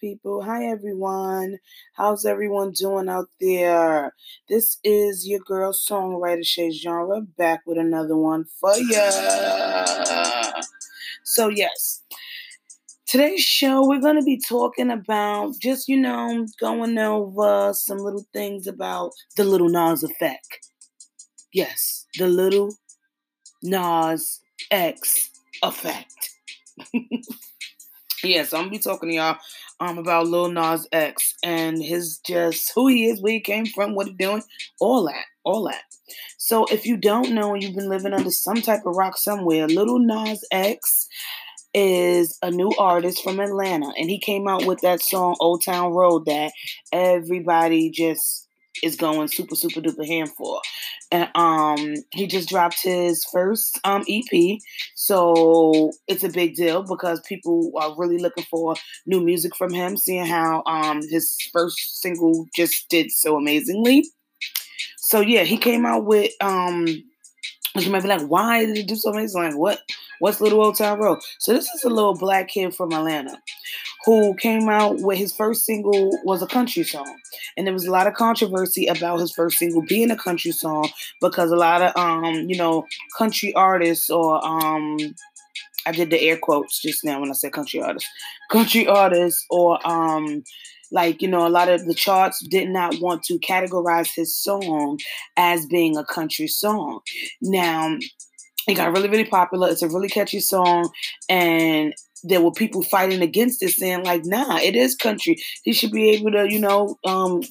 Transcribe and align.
people. 0.00 0.42
Hi, 0.42 0.64
everyone. 0.64 1.58
How's 1.94 2.24
everyone 2.24 2.72
doing 2.72 3.08
out 3.08 3.28
there? 3.38 4.14
This 4.48 4.78
is 4.82 5.28
your 5.28 5.40
girl, 5.40 5.72
songwriter 5.72 6.44
Shay 6.44 6.70
Genre, 6.70 7.20
back 7.20 7.60
with 7.66 7.76
another 7.78 8.16
one 8.16 8.46
for 8.60 8.72
ya. 8.76 9.10
So, 11.22 11.48
yes, 11.48 12.02
today's 13.06 13.42
show, 13.42 13.86
we're 13.86 14.00
going 14.00 14.16
to 14.16 14.24
be 14.24 14.40
talking 14.48 14.90
about 14.90 15.52
just, 15.60 15.86
you 15.86 16.00
know, 16.00 16.46
going 16.58 16.96
over 16.98 17.72
some 17.74 17.98
little 17.98 18.26
things 18.32 18.66
about 18.66 19.12
the 19.36 19.44
Lil 19.44 19.68
Nas 19.68 20.02
effect. 20.02 20.66
Yes, 21.52 22.06
the 22.18 22.26
Lil 22.26 22.70
Nas 23.62 24.40
X 24.70 25.30
effect. 25.62 26.30
yeah, 28.22 28.44
so 28.44 28.56
I'm 28.56 28.64
gonna 28.64 28.70
be 28.70 28.78
talking 28.78 29.08
to 29.10 29.14
y'all 29.14 29.38
um 29.80 29.98
about 29.98 30.26
Lil 30.26 30.50
Nas 30.50 30.86
X 30.92 31.34
and 31.42 31.82
his 31.82 32.18
just 32.18 32.72
who 32.74 32.88
he 32.88 33.06
is, 33.06 33.20
where 33.20 33.32
he 33.32 33.40
came 33.40 33.66
from, 33.66 33.94
what 33.94 34.06
he 34.06 34.12
doing, 34.12 34.42
all 34.80 35.04
that, 35.06 35.24
all 35.44 35.64
that. 35.64 35.82
So 36.38 36.64
if 36.66 36.86
you 36.86 36.96
don't 36.96 37.32
know 37.32 37.54
and 37.54 37.62
you've 37.62 37.76
been 37.76 37.88
living 37.88 38.12
under 38.12 38.30
some 38.30 38.60
type 38.60 38.84
of 38.86 38.96
rock 38.96 39.16
somewhere, 39.16 39.68
Lil 39.68 39.98
Nas 40.00 40.44
X 40.50 41.08
is 41.72 42.36
a 42.42 42.50
new 42.50 42.72
artist 42.78 43.22
from 43.22 43.38
Atlanta, 43.38 43.92
and 43.96 44.10
he 44.10 44.18
came 44.18 44.48
out 44.48 44.66
with 44.66 44.80
that 44.80 45.00
song 45.00 45.36
Old 45.40 45.64
Town 45.64 45.92
Road 45.92 46.26
that 46.26 46.52
everybody 46.92 47.90
just 47.90 48.48
is 48.82 48.96
going 48.96 49.28
super 49.28 49.54
super 49.54 49.80
duper 49.80 50.06
ham 50.06 50.26
for. 50.26 50.60
And 51.12 51.28
um 51.34 51.94
he 52.12 52.26
just 52.26 52.48
dropped 52.48 52.82
his 52.82 53.24
first 53.32 53.78
um 53.84 54.04
EP. 54.08 54.60
So 54.94 55.90
it's 56.06 56.24
a 56.24 56.28
big 56.28 56.54
deal 56.54 56.82
because 56.82 57.20
people 57.22 57.72
are 57.76 57.94
really 57.96 58.18
looking 58.18 58.44
for 58.44 58.76
new 59.06 59.20
music 59.20 59.56
from 59.56 59.72
him, 59.72 59.96
seeing 59.96 60.26
how 60.26 60.62
um 60.66 61.00
his 61.08 61.36
first 61.52 62.00
single 62.00 62.46
just 62.54 62.88
did 62.88 63.10
so 63.10 63.36
amazingly. 63.36 64.04
So 64.98 65.20
yeah, 65.20 65.44
he 65.44 65.56
came 65.56 65.86
out 65.86 66.04
with 66.04 66.32
um 66.40 66.86
you 67.76 67.90
might 67.90 68.02
be 68.02 68.08
like, 68.08 68.26
why 68.26 68.64
did 68.64 68.76
he 68.76 68.82
do 68.82 68.96
so 68.96 69.10
amazing? 69.10 69.42
Like 69.42 69.56
what 69.56 69.80
what's 70.18 70.40
Little 70.40 70.64
Old 70.64 70.76
Town 70.76 70.98
Road? 70.98 71.18
So 71.38 71.52
this 71.52 71.68
is 71.68 71.84
a 71.84 71.88
little 71.88 72.14
black 72.14 72.48
kid 72.48 72.74
from 72.74 72.92
Atlanta 72.92 73.40
who 74.04 74.34
came 74.34 74.68
out 74.68 75.00
with 75.00 75.18
his 75.18 75.32
first 75.32 75.64
single 75.64 76.10
was 76.24 76.42
a 76.42 76.46
country 76.46 76.82
song. 76.82 77.16
And 77.56 77.66
there 77.66 77.74
was 77.74 77.86
a 77.86 77.90
lot 77.90 78.06
of 78.06 78.14
controversy 78.14 78.86
about 78.86 79.20
his 79.20 79.32
first 79.32 79.58
single 79.58 79.82
being 79.82 80.10
a 80.10 80.16
country 80.16 80.52
song 80.52 80.88
because 81.20 81.50
a 81.50 81.56
lot 81.56 81.82
of 81.82 81.96
um, 81.96 82.34
you 82.48 82.56
know, 82.56 82.86
country 83.16 83.52
artists 83.54 84.10
or 84.10 84.44
um 84.44 84.98
I 85.86 85.92
did 85.92 86.10
the 86.10 86.20
air 86.20 86.36
quotes 86.36 86.82
just 86.82 87.04
now 87.04 87.20
when 87.20 87.30
I 87.30 87.34
said 87.34 87.52
country 87.52 87.80
artists. 87.80 88.08
Country 88.50 88.86
artists 88.86 89.46
or 89.50 89.78
um 89.86 90.44
like 90.90 91.22
you 91.22 91.28
know 91.28 91.46
a 91.46 91.48
lot 91.48 91.68
of 91.68 91.86
the 91.86 91.94
charts 91.94 92.44
did 92.48 92.68
not 92.68 92.94
want 93.00 93.22
to 93.22 93.38
categorize 93.38 94.10
his 94.14 94.36
song 94.36 94.98
as 95.36 95.66
being 95.66 95.96
a 95.96 96.04
country 96.04 96.46
song 96.46 97.00
now 97.40 97.96
it 98.68 98.74
got 98.74 98.92
really 98.92 99.08
really 99.08 99.24
popular 99.24 99.68
it's 99.68 99.82
a 99.82 99.88
really 99.88 100.08
catchy 100.08 100.40
song 100.40 100.90
and 101.28 101.94
there 102.22 102.40
were 102.40 102.52
people 102.52 102.82
fighting 102.82 103.22
against 103.22 103.62
it, 103.62 103.70
saying 103.70 104.04
like, 104.04 104.24
"Nah, 104.24 104.58
it 104.58 104.76
is 104.76 104.94
country. 104.94 105.36
He 105.62 105.72
should 105.72 105.92
be 105.92 106.10
able 106.10 106.32
to, 106.32 106.50
you 106.50 106.60
know, 106.60 106.98
um, 107.04 107.42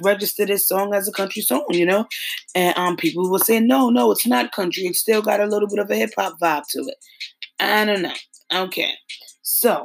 register 0.00 0.46
this 0.46 0.66
song 0.66 0.94
as 0.94 1.08
a 1.08 1.12
country 1.12 1.42
song, 1.42 1.66
you 1.70 1.86
know." 1.86 2.06
And 2.54 2.76
um, 2.76 2.96
people 2.96 3.30
were 3.30 3.38
saying, 3.38 3.66
"No, 3.66 3.90
no, 3.90 4.10
it's 4.12 4.26
not 4.26 4.52
country. 4.52 4.84
It's 4.84 5.00
still 5.00 5.22
got 5.22 5.40
a 5.40 5.46
little 5.46 5.68
bit 5.68 5.78
of 5.78 5.90
a 5.90 5.96
hip 5.96 6.10
hop 6.16 6.38
vibe 6.40 6.64
to 6.70 6.80
it." 6.80 6.96
I 7.60 7.84
don't 7.84 8.02
know. 8.02 8.14
Okay, 8.52 8.92
so 9.42 9.84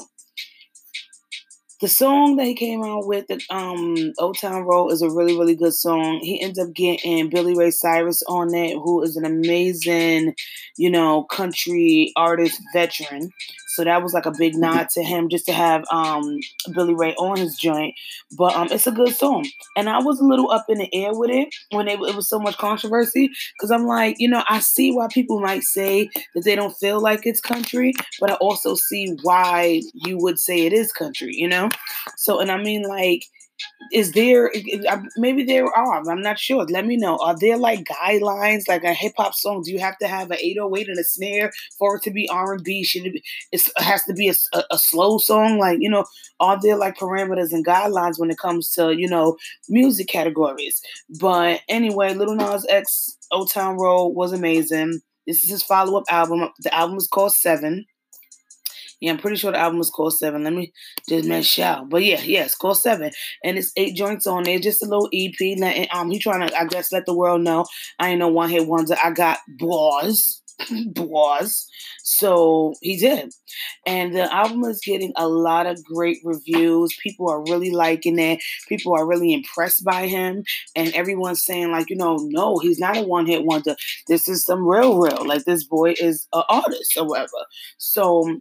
the 1.80 1.88
song 1.88 2.38
that 2.38 2.46
he 2.46 2.56
came 2.56 2.84
out 2.84 3.06
with, 3.06 3.28
the 3.28 3.40
um, 3.52 4.14
Old 4.18 4.40
Town 4.40 4.64
Road, 4.64 4.90
is 4.90 5.04
a 5.04 5.10
really, 5.12 5.38
really 5.38 5.56
good 5.56 5.74
song. 5.74 6.20
He 6.22 6.42
ends 6.42 6.58
up 6.58 6.74
getting 6.74 7.30
Billy 7.30 7.56
Ray 7.56 7.70
Cyrus 7.70 8.24
on 8.28 8.54
it, 8.56 8.74
who 8.74 9.04
is 9.04 9.16
an 9.16 9.26
amazing, 9.26 10.34
you 10.76 10.90
know, 10.90 11.24
country 11.24 12.12
artist 12.16 12.60
veteran. 12.74 13.32
So 13.78 13.84
that 13.84 14.02
was 14.02 14.12
like 14.12 14.26
a 14.26 14.34
big 14.36 14.56
nod 14.56 14.90
to 14.96 15.04
him 15.04 15.30
just 15.30 15.46
to 15.46 15.54
have 15.54 15.84
um, 15.92 16.40
Billy 16.74 16.96
Ray 16.96 17.14
on 17.14 17.38
his 17.38 17.56
joint. 17.56 17.94
But 18.36 18.56
um, 18.56 18.70
it's 18.72 18.88
a 18.88 18.92
good 18.92 19.16
song. 19.16 19.48
And 19.76 19.88
I 19.88 20.00
was 20.00 20.20
a 20.20 20.26
little 20.26 20.50
up 20.50 20.66
in 20.68 20.80
the 20.80 20.90
air 20.96 21.12
with 21.14 21.30
it 21.30 21.50
when 21.72 21.88
it, 21.88 22.00
it 22.00 22.16
was 22.16 22.28
so 22.28 22.40
much 22.40 22.58
controversy 22.58 23.30
because 23.54 23.70
I'm 23.70 23.86
like, 23.86 24.16
you 24.18 24.30
know, 24.30 24.44
I 24.50 24.62
see 24.62 24.92
why 24.92 25.08
people 25.12 25.40
might 25.42 25.62
say 25.62 26.10
that 26.34 26.44
they 26.44 26.56
don't 26.56 26.76
feel 26.76 27.00
like 27.00 27.28
it's 27.28 27.40
country, 27.40 27.94
but 28.20 28.32
I 28.32 28.34
also 28.36 28.74
see 28.74 29.16
why 29.22 29.84
you 29.94 30.18
would 30.18 30.40
say 30.40 30.66
it 30.66 30.74
is 30.74 30.92
country, 30.92 31.34
you 31.36 31.48
know? 31.48 31.67
So, 32.16 32.40
and 32.40 32.52
I 32.52 32.62
mean, 32.62 32.84
like, 32.84 33.24
is 33.92 34.12
there 34.12 34.52
maybe 35.18 35.44
there 35.44 35.66
are 35.66 36.10
i'm 36.10 36.22
not 36.22 36.40
sure. 36.40 36.66
Let 36.66 36.86
me 36.86 36.98
know. 36.98 37.18
Are 37.18 37.38
there 37.38 37.58
like 37.58 37.86
guidelines 37.86 38.68
like 38.68 38.84
a 38.84 38.94
hip-hop 38.94 39.34
song? 39.34 39.64
Do 39.64 39.72
you 39.72 39.80
have 39.80 39.98
to 40.00 40.08
have 40.08 40.30
an 40.32 40.38
808 40.40 40.90
and 40.90 41.00
a 41.00 41.04
snare 41.04 41.52
for 41.78 41.96
it 41.96 42.04
to 42.04 42.12
be 42.12 42.30
r&b 42.30 42.84
should 42.84 43.06
it 43.06 43.14
be 43.14 43.24
it 43.52 43.68
has 43.78 44.04
to 44.06 44.14
be 44.14 44.30
a, 44.30 44.34
a, 44.54 44.64
a, 44.72 44.78
slow 44.78 45.18
song? 45.18 45.58
Like 45.58 45.78
you 45.82 45.90
know 45.90 46.06
are 46.40 46.60
there 46.62 46.76
like 46.76 46.98
parameters 46.98 47.52
and 47.52 47.66
guidelines 47.66 48.20
when 48.20 48.30
it 48.30 48.38
comes 48.38 48.70
to 48.72 48.96
you 48.96 49.08
know 49.08 49.38
music 49.70 50.08
categories? 50.08 50.82
But 51.20 51.62
anyway 51.70 52.14
lil 52.14 52.36
nas 52.36 52.66
x 52.70 53.18
old 53.32 53.52
town 53.52 53.78
road 53.78 54.10
was 54.10 54.34
amazing. 54.34 55.02
This 55.26 55.44
is 55.44 55.50
his 55.50 55.64
follow-up 55.64 56.06
album. 56.10 56.50
The 56.60 56.74
album 56.74 56.98
is 56.98 57.08
called 57.08 57.34
seven 57.34 57.86
yeah, 59.00 59.12
I'm 59.12 59.18
pretty 59.18 59.38
sure 59.38 59.52
the 59.52 59.60
album 59.60 59.80
is 59.80 59.90
called 59.90 60.18
Seven. 60.18 60.44
Let 60.44 60.54
me 60.54 60.74
just 61.08 61.28
make 61.28 61.46
sure. 61.46 61.84
But 61.88 62.04
yeah, 62.04 62.22
yeah, 62.22 62.44
it's 62.46 62.56
called 62.56 62.78
Seven, 62.78 63.12
and 63.44 63.58
it's 63.58 63.72
eight 63.78 63.96
joints 63.96 64.28
on 64.28 64.44
there. 64.44 64.60
Just 64.60 64.84
a 64.84 64.88
little 64.88 65.10
EP. 65.14 65.36
And, 65.40 65.88
um, 65.92 66.10
he 66.10 66.20
trying 66.20 66.48
to, 66.48 66.60
I 66.60 66.66
guess, 66.66 66.92
let 66.92 67.06
the 67.06 67.16
world 67.16 67.42
know 67.42 67.66
I 68.00 68.10
ain't 68.10 68.20
no 68.20 68.28
one 68.28 68.50
hit 68.50 68.68
wonder. 68.68 68.96
I 69.04 69.12
got 69.12 69.40
boys. 69.48 70.42
was. 70.98 71.68
So 72.10 72.74
he 72.82 72.96
did. 72.96 73.34
And 73.86 74.16
the 74.16 74.34
album 74.34 74.64
is 74.64 74.80
getting 74.80 75.12
a 75.18 75.28
lot 75.28 75.68
of 75.68 75.84
great 75.84 76.20
reviews. 76.24 76.98
People 77.04 77.30
are 77.30 77.44
really 77.44 77.70
liking 77.70 78.18
it. 78.18 78.42
People 78.70 78.94
are 78.94 79.06
really 79.06 79.34
impressed 79.34 79.84
by 79.84 80.08
him. 80.08 80.46
And 80.74 80.94
everyone's 80.94 81.44
saying, 81.44 81.70
like, 81.70 81.90
you 81.90 81.98
know, 81.98 82.16
no, 82.30 82.60
he's 82.60 82.80
not 82.80 82.96
a 82.96 83.02
one 83.02 83.26
hit 83.26 83.44
wonder. 83.44 83.76
This 84.08 84.30
is 84.30 84.46
some 84.46 84.66
real, 84.66 84.98
real. 84.98 85.28
Like, 85.28 85.44
this 85.44 85.66
boy 85.66 85.96
is 86.00 86.30
an 86.32 86.44
artist 86.48 86.96
or 86.98 87.06
whatever. 87.06 87.46
So 87.78 88.40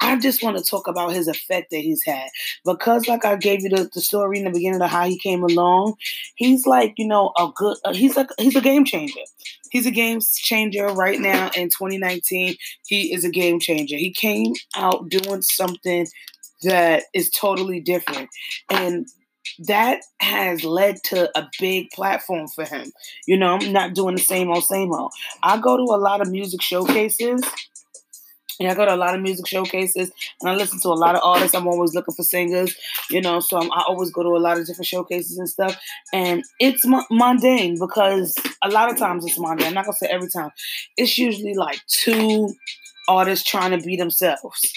I 0.00 0.16
just 0.18 0.42
want 0.42 0.58
to 0.58 0.64
talk 0.64 0.86
about 0.86 1.12
his 1.12 1.28
effect 1.28 1.70
that 1.70 1.78
he's 1.78 2.04
had 2.04 2.28
because, 2.64 3.06
like 3.08 3.24
I 3.24 3.36
gave 3.36 3.62
you 3.62 3.70
the, 3.70 3.90
the 3.92 4.00
story 4.00 4.38
in 4.38 4.44
the 4.44 4.50
beginning 4.50 4.80
of 4.80 4.90
how 4.90 5.06
he 5.06 5.18
came 5.18 5.42
along. 5.42 5.94
He's 6.36 6.66
like, 6.66 6.94
you 6.96 7.06
know, 7.06 7.32
a 7.38 7.48
good. 7.54 7.76
Uh, 7.84 7.94
he's 7.94 8.16
like 8.16 8.28
he's 8.38 8.56
a 8.56 8.60
game 8.60 8.84
changer. 8.84 9.20
He's 9.70 9.86
a 9.86 9.90
game 9.90 10.20
changer 10.36 10.86
right 10.88 11.18
now 11.18 11.50
in 11.56 11.68
2019. 11.68 12.56
He 12.86 13.12
is 13.12 13.24
a 13.24 13.30
game 13.30 13.58
changer. 13.58 13.96
He 13.96 14.12
came 14.12 14.54
out 14.76 15.08
doing 15.08 15.42
something 15.42 16.06
that 16.62 17.04
is 17.12 17.30
totally 17.30 17.80
different, 17.80 18.30
and 18.70 19.06
that 19.58 20.00
has 20.20 20.64
led 20.64 20.96
to 21.04 21.30
a 21.38 21.48
big 21.60 21.90
platform 21.90 22.48
for 22.48 22.64
him. 22.64 22.92
You 23.26 23.36
know, 23.36 23.58
I'm 23.58 23.72
not 23.72 23.94
doing 23.94 24.16
the 24.16 24.22
same 24.22 24.50
old, 24.50 24.64
same 24.64 24.92
old. 24.92 25.12
I 25.42 25.58
go 25.58 25.76
to 25.76 25.82
a 25.82 26.00
lot 26.00 26.20
of 26.20 26.30
music 26.30 26.62
showcases 26.62 27.42
and 28.60 28.68
I 28.68 28.74
go 28.74 28.84
to 28.84 28.94
a 28.94 28.96
lot 28.96 29.14
of 29.14 29.20
music 29.20 29.46
showcases 29.46 30.10
and 30.40 30.50
I 30.50 30.54
listen 30.54 30.80
to 30.80 30.88
a 30.88 30.90
lot 30.90 31.14
of 31.14 31.22
artists. 31.24 31.54
I'm 31.54 31.66
always 31.66 31.94
looking 31.94 32.14
for 32.14 32.22
singers, 32.22 32.74
you 33.10 33.20
know, 33.20 33.40
so 33.40 33.58
I'm, 33.58 33.72
i 33.72 33.84
always 33.88 34.10
go 34.10 34.22
to 34.22 34.30
a 34.30 34.38
lot 34.38 34.58
of 34.58 34.66
different 34.66 34.86
showcases 34.86 35.38
and 35.38 35.48
stuff. 35.48 35.78
And 36.12 36.44
it's 36.60 36.84
mundane 37.10 37.78
because 37.78 38.34
a 38.62 38.68
lot 38.68 38.90
of 38.90 38.98
times 38.98 39.24
it's 39.24 39.38
mundane. 39.38 39.68
I'm 39.68 39.74
not 39.74 39.84
going 39.84 39.94
to 39.94 40.06
say 40.06 40.10
every 40.10 40.28
time. 40.28 40.50
It's 40.96 41.18
usually 41.18 41.54
like 41.54 41.80
two 41.86 42.54
artists 43.08 43.48
trying 43.48 43.78
to 43.78 43.84
be 43.84 43.96
themselves. 43.96 44.72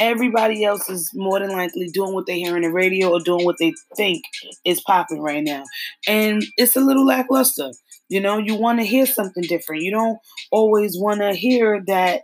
Everybody 0.00 0.64
else 0.64 0.88
is 0.90 1.10
more 1.14 1.40
than 1.40 1.50
likely 1.50 1.88
doing 1.88 2.12
what 2.12 2.26
they 2.26 2.38
hear 2.38 2.56
in 2.56 2.62
the 2.62 2.70
radio 2.70 3.10
or 3.10 3.20
doing 3.20 3.44
what 3.44 3.56
they 3.58 3.72
think 3.96 4.24
is 4.64 4.80
popping 4.80 5.20
right 5.20 5.42
now. 5.42 5.64
And 6.06 6.44
it's 6.56 6.76
a 6.76 6.80
little 6.80 7.06
lackluster. 7.06 7.70
You 8.08 8.20
know, 8.20 8.36
you 8.36 8.56
want 8.56 8.78
to 8.80 8.84
hear 8.84 9.06
something 9.06 9.44
different. 9.44 9.82
You 9.82 9.90
don't 9.90 10.18
always 10.50 10.98
want 10.98 11.20
to 11.20 11.32
hear 11.32 11.82
that 11.86 12.22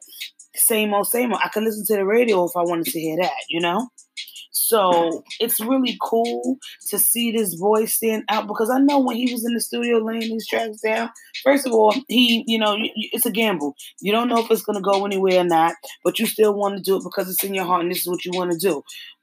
same 0.58 0.94
old, 0.94 1.06
same 1.06 1.32
old. 1.32 1.40
I 1.44 1.48
could 1.48 1.62
listen 1.62 1.84
to 1.86 1.96
the 1.96 2.04
radio 2.04 2.44
if 2.44 2.52
I 2.56 2.62
wanted 2.62 2.86
to 2.86 3.00
hear 3.00 3.16
that, 3.20 3.32
you 3.48 3.60
know? 3.60 3.88
So 4.50 5.24
it's 5.40 5.60
really 5.60 5.96
cool 6.02 6.58
to 6.88 6.98
see 6.98 7.32
this 7.32 7.54
boy 7.56 7.84
stand 7.86 8.24
out 8.28 8.46
because 8.46 8.70
I 8.70 8.78
know 8.78 8.98
when 8.98 9.16
he 9.16 9.32
was 9.32 9.44
in 9.44 9.54
the 9.54 9.60
studio 9.60 9.98
laying 9.98 10.20
these 10.20 10.46
tracks 10.46 10.80
down, 10.80 11.10
first 11.42 11.66
of 11.66 11.72
all, 11.72 11.94
he, 12.08 12.44
you 12.46 12.58
know, 12.58 12.76
it's 13.12 13.24
a 13.24 13.30
gamble. 13.30 13.74
You 14.00 14.12
don't 14.12 14.28
know 14.28 14.40
if 14.40 14.50
it's 14.50 14.62
going 14.62 14.76
to 14.76 14.82
go 14.82 15.06
anywhere 15.06 15.40
or 15.40 15.44
not, 15.44 15.74
but 16.04 16.18
you 16.18 16.26
still 16.26 16.54
want 16.54 16.76
to 16.76 16.82
do 16.82 16.96
it 16.96 17.04
because 17.04 17.30
it's 17.30 17.44
in 17.44 17.54
your 17.54 17.64
heart 17.64 17.82
and 17.82 17.90
this 17.90 18.00
is 18.00 18.08
what 18.08 18.24
you 18.24 18.32
want 18.34 18.52
to 18.52 18.58
do. 18.58 18.82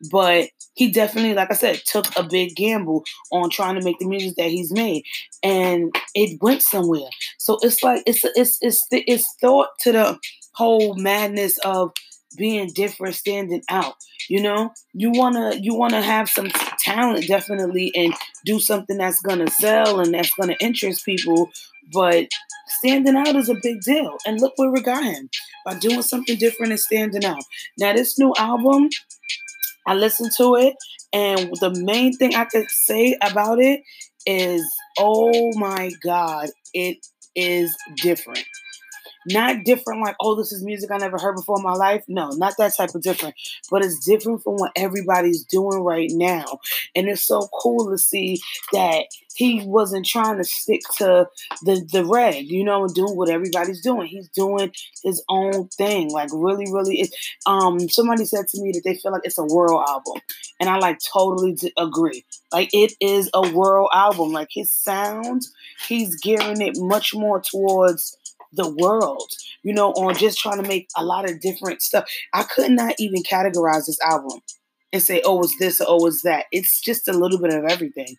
But 0.10 0.50
he 0.74 0.92
definitely, 0.92 1.34
like 1.34 1.52
I 1.52 1.56
said, 1.56 1.82
took 1.86 2.06
a 2.18 2.24
big 2.24 2.56
gamble 2.56 3.04
on 3.32 3.50
trying 3.50 3.76
to 3.76 3.84
make 3.84 4.00
the 4.00 4.08
music 4.08 4.36
that 4.38 4.50
he's 4.50 4.72
made, 4.72 5.04
and 5.44 5.94
it 6.14 6.42
went 6.42 6.64
somewhere. 6.64 7.10
So 7.38 7.58
it's 7.62 7.82
like 7.84 8.04
it's 8.06 8.26
it's 8.36 8.58
it's 8.62 8.86
it's 8.92 9.36
thought 9.40 9.70
to 9.82 9.92
the 9.92 10.20
whole 10.56 10.96
madness 10.96 11.58
of 11.60 11.92
being 12.38 12.72
different, 12.74 13.16
standing 13.16 13.62
out. 13.70 13.96
You 14.30 14.42
know, 14.42 14.72
you 14.94 15.12
wanna 15.12 15.56
you 15.56 15.76
wanna 15.76 16.02
have 16.02 16.30
some 16.30 16.50
talent 16.80 17.28
definitely 17.28 17.92
and 17.96 18.14
do 18.46 18.60
something 18.60 18.98
that's 18.98 19.22
gonna 19.22 19.50
sell 19.50 20.00
and 20.00 20.14
that's 20.14 20.32
gonna 20.40 20.56
interest 20.60 21.06
people. 21.06 21.50
But 21.94 22.28
standing 22.80 23.16
out 23.16 23.36
is 23.36 23.50
a 23.50 23.56
big 23.62 23.82
deal. 23.82 24.18
And 24.26 24.42
look 24.42 24.54
where 24.58 24.72
we 24.72 24.82
got 24.82 25.04
him 25.04 25.30
by 25.66 25.76
doing 25.76 26.02
something 26.02 26.38
different 26.38 26.72
and 26.72 26.80
standing 26.80 27.26
out. 27.26 27.44
Now 27.78 27.94
this 27.94 28.18
new 28.18 28.34
album, 28.38 28.90
I 29.88 29.94
listened 29.96 30.32
to 30.38 30.56
it, 30.56 30.76
and 31.14 31.52
the 31.62 31.72
main 31.84 32.18
thing 32.18 32.36
I 32.36 32.46
could 32.46 32.70
say 32.70 33.18
about 33.22 33.60
it 33.60 33.82
is, 34.26 34.64
oh 34.98 35.52
my 35.56 35.92
god, 36.04 36.50
it 36.74 36.98
is 37.36 37.76
different. 37.98 38.46
Not 39.28 39.64
different 39.64 40.02
like, 40.02 40.16
oh, 40.20 40.36
this 40.36 40.52
is 40.52 40.64
music 40.64 40.92
I 40.92 40.98
never 40.98 41.18
heard 41.18 41.36
before 41.36 41.58
in 41.58 41.64
my 41.64 41.74
life. 41.74 42.04
No, 42.08 42.30
not 42.30 42.56
that 42.58 42.76
type 42.76 42.94
of 42.96 43.02
different. 43.02 43.36
But 43.72 43.84
it's 43.84 44.06
different 44.06 44.44
from 44.44 44.56
what 44.56 44.72
everybody's 44.76 45.44
doing 45.44 45.80
right 45.80 46.10
now. 46.12 46.60
And 46.96 47.08
it's 47.08 47.24
so 47.24 47.48
cool 47.54 47.90
to 47.90 47.98
see 47.98 48.40
that 48.72 49.06
he 49.36 49.62
wasn't 49.66 50.06
trying 50.06 50.38
to 50.38 50.44
stick 50.44 50.82
to 50.98 51.28
the 51.64 51.88
the 51.92 52.06
reg, 52.06 52.46
you 52.46 52.64
know, 52.64 52.84
and 52.84 52.94
doing 52.94 53.16
what 53.16 53.30
everybody's 53.30 53.82
doing. 53.82 54.08
He's 54.08 54.30
doing 54.30 54.72
his 55.04 55.24
own 55.30 55.68
thing. 55.70 56.10
Like 56.12 56.30
really, 56.32 56.72
really 56.72 57.02
it, 57.02 57.16
um 57.46 57.80
somebody 57.90 58.26
said 58.26 58.48
to 58.50 58.62
me 58.62 58.72
that 58.74 58.82
they 58.86 58.96
feel 58.96 59.12
like 59.12 59.22
it's 59.26 59.38
a 59.38 59.44
world 59.44 59.84
album. 59.88 60.22
And 60.60 60.70
I 60.70 60.78
like 60.78 61.00
totally 61.00 61.58
agree. 61.78 62.24
Like 62.52 62.70
it 62.74 62.94
is 63.02 63.30
a 63.34 63.52
world 63.54 63.90
album. 63.94 64.32
Like 64.32 64.50
his 64.52 64.72
sound, 64.72 65.44
he's 65.88 66.16
gearing 66.22 66.62
it 66.62 66.78
much 66.78 67.14
more 67.14 67.42
towards 67.42 68.18
the 68.56 68.70
world, 68.70 69.32
you 69.64 69.74
know, 69.74 69.92
on 69.92 70.16
just 70.16 70.40
trying 70.40 70.62
to 70.62 70.68
make 70.68 70.88
a 70.98 71.04
lot 71.04 71.30
of 71.30 71.40
different 71.40 71.82
stuff. 71.82 72.06
I 72.34 72.44
could 72.44 72.72
not 72.72 72.96
even 73.00 73.24
categorize 73.24 73.86
this 73.86 74.00
album 74.02 74.40
and 74.94 75.02
say, 75.02 75.22
oh, 75.26 75.44
it's 75.44 75.58
this 75.60 75.82
or 75.82 75.88
oh, 75.90 76.06
it's 76.08 76.22
that. 76.24 76.46
It's 76.52 76.80
just 76.82 77.08
a 77.08 77.14
little 77.14 77.40
bit 77.40 77.54
of 77.54 77.66
everything. 77.66 78.16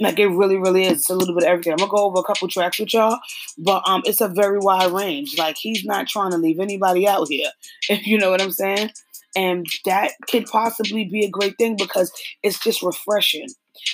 Like 0.00 0.18
it 0.18 0.26
really, 0.26 0.56
really 0.56 0.84
is. 0.84 0.98
It's 0.98 1.10
a 1.10 1.14
little 1.14 1.34
bit 1.34 1.44
of 1.44 1.50
everything. 1.50 1.72
I'm 1.72 1.78
gonna 1.78 1.90
go 1.90 2.04
over 2.04 2.18
a 2.18 2.24
couple 2.24 2.48
tracks 2.48 2.80
with 2.80 2.92
y'all, 2.92 3.18
but 3.58 3.86
um, 3.86 4.02
it's 4.04 4.20
a 4.20 4.28
very 4.28 4.58
wide 4.58 4.90
range. 4.90 5.38
Like 5.38 5.56
he's 5.56 5.84
not 5.84 6.08
trying 6.08 6.32
to 6.32 6.38
leave 6.38 6.58
anybody 6.58 7.06
out 7.06 7.28
here, 7.28 7.50
if 7.88 8.06
you 8.06 8.18
know 8.18 8.30
what 8.30 8.42
I'm 8.42 8.50
saying. 8.50 8.90
And 9.36 9.66
that 9.84 10.12
could 10.28 10.46
possibly 10.46 11.04
be 11.04 11.24
a 11.24 11.30
great 11.30 11.56
thing 11.56 11.76
because 11.76 12.12
it's 12.42 12.58
just 12.58 12.82
refreshing 12.82 13.48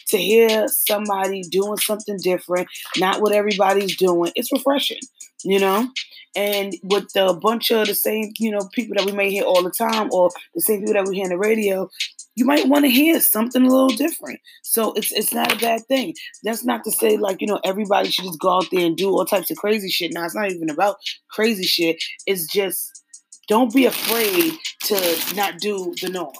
to 0.08 0.16
hear 0.16 0.68
somebody 0.68 1.42
doing 1.42 1.76
something 1.78 2.18
different, 2.22 2.68
not 2.96 3.20
what 3.20 3.32
everybody's 3.32 3.96
doing. 3.96 4.32
It's 4.34 4.52
refreshing 4.52 5.00
you 5.44 5.58
know? 5.58 5.88
And 6.36 6.74
with 6.82 7.08
a 7.16 7.34
bunch 7.34 7.70
of 7.70 7.86
the 7.86 7.94
same, 7.94 8.32
you 8.38 8.50
know, 8.50 8.68
people 8.72 8.94
that 8.96 9.06
we 9.06 9.12
may 9.12 9.30
hear 9.30 9.44
all 9.44 9.62
the 9.62 9.70
time 9.70 10.08
or 10.12 10.30
the 10.54 10.60
same 10.60 10.80
people 10.80 10.94
that 10.94 11.08
we 11.08 11.16
hear 11.16 11.24
on 11.24 11.30
the 11.30 11.38
radio, 11.38 11.88
you 12.36 12.44
might 12.44 12.68
want 12.68 12.84
to 12.84 12.90
hear 12.90 13.20
something 13.20 13.62
a 13.62 13.68
little 13.68 13.88
different. 13.88 14.38
So 14.62 14.92
it's 14.92 15.10
it's 15.10 15.32
not 15.32 15.52
a 15.52 15.58
bad 15.58 15.86
thing. 15.86 16.14
That's 16.44 16.64
not 16.64 16.84
to 16.84 16.92
say 16.92 17.16
like, 17.16 17.40
you 17.40 17.46
know, 17.46 17.60
everybody 17.64 18.10
should 18.10 18.26
just 18.26 18.38
go 18.38 18.50
out 18.50 18.66
there 18.70 18.86
and 18.86 18.96
do 18.96 19.10
all 19.10 19.24
types 19.24 19.50
of 19.50 19.56
crazy 19.56 19.88
shit. 19.88 20.12
Now 20.12 20.24
it's 20.24 20.36
not 20.36 20.50
even 20.50 20.70
about 20.70 20.96
crazy 21.30 21.64
shit. 21.64 22.00
It's 22.26 22.46
just 22.46 23.02
don't 23.48 23.74
be 23.74 23.86
afraid 23.86 24.52
to 24.84 25.34
not 25.34 25.58
do 25.58 25.94
the 26.00 26.10
norm. 26.10 26.34